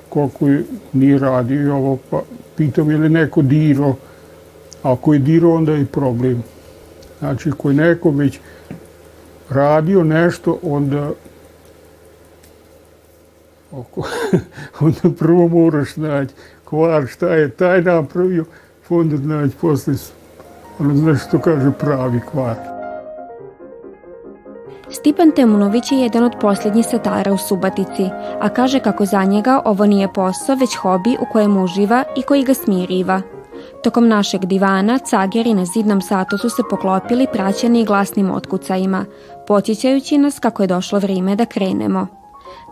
Koliko 0.10 0.48
je, 0.48 0.64
nije 0.94 1.20
radio 1.20 1.62
i 1.62 1.70
ovo, 1.70 1.98
pa 2.10 2.22
pitam 2.56 2.92
je 2.92 2.98
li 2.98 3.10
neko 3.10 3.42
diro. 3.42 3.96
Ako 4.84 5.14
je 5.14 5.20
diro, 5.20 5.54
onda 5.54 5.72
je 5.72 5.86
problem. 5.86 6.44
Znači, 7.20 7.52
ko 7.52 7.70
je 7.70 7.76
neko 7.76 8.12
već 8.12 8.40
radio 9.50 10.04
nešto, 10.04 10.60
onda 10.64 11.12
oko, 13.72 14.08
onda 14.80 15.16
prvo 15.20 15.48
moraš 15.48 15.96
naći 15.96 16.34
kvar 16.66 17.08
šta 17.08 17.28
je 17.28 17.50
taj 17.50 17.82
napravio, 17.82 18.46
onda 18.90 19.18
naći 19.18 19.56
posle 19.62 19.94
ono 20.80 20.96
znaš 20.96 21.28
što 21.28 21.40
kaže 21.40 21.72
pravi 21.80 22.20
kvar. 22.32 22.56
Stipan 24.90 25.32
Temunović 25.32 25.92
je 25.92 26.00
jedan 26.00 26.24
od 26.24 26.36
posljednjih 26.42 26.86
satara 26.86 27.34
u 27.34 27.38
Subatici, 27.38 28.10
a 28.40 28.50
kaže 28.50 28.80
kako 28.80 29.06
za 29.06 29.24
njega 29.24 29.62
ovo 29.66 29.86
nije 29.86 30.14
posao, 30.14 30.56
već 30.56 30.76
hobi 30.76 31.18
u 31.20 31.26
kojem 31.32 31.58
uživa 31.58 32.04
i 32.18 32.22
koji 32.22 32.44
ga 32.44 32.54
smiriva. 32.54 33.22
Tokom 33.88 34.08
našeg 34.08 34.46
divana 34.46 35.00
cageri 35.00 35.54
na 35.54 35.66
zidnom 35.66 36.02
satu 36.02 36.38
su 36.38 36.50
se 36.50 36.64
poklopili 36.70 37.28
praćeni 37.34 37.86
glasnim 37.86 38.32
otkucajima, 38.32 39.06
podsjećajući 39.48 40.18
nas 40.18 40.40
kako 40.40 40.64
je 40.64 40.68
došlo 40.68 41.00
vrijeme 41.00 41.36
da 41.36 41.46
krenemo. 41.46 42.08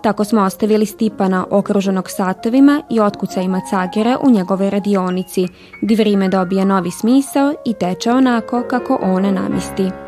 Tako 0.03 0.23
smo 0.23 0.41
ostavili 0.41 0.85
Stipana 0.85 1.45
okruženog 1.51 2.09
satovima 2.09 2.81
i 2.89 2.99
otkucajima 2.99 3.61
cagera 3.69 4.17
u 4.23 4.29
njegove 4.29 4.69
radionici, 4.69 5.47
gdje 5.81 5.97
vrijeme 5.97 6.29
dobije 6.29 6.65
novi 6.65 6.91
smisao 6.91 7.53
i 7.65 7.73
teče 7.73 8.11
onako 8.11 8.63
kako 8.69 8.99
one 9.01 9.31
namisti. 9.31 10.04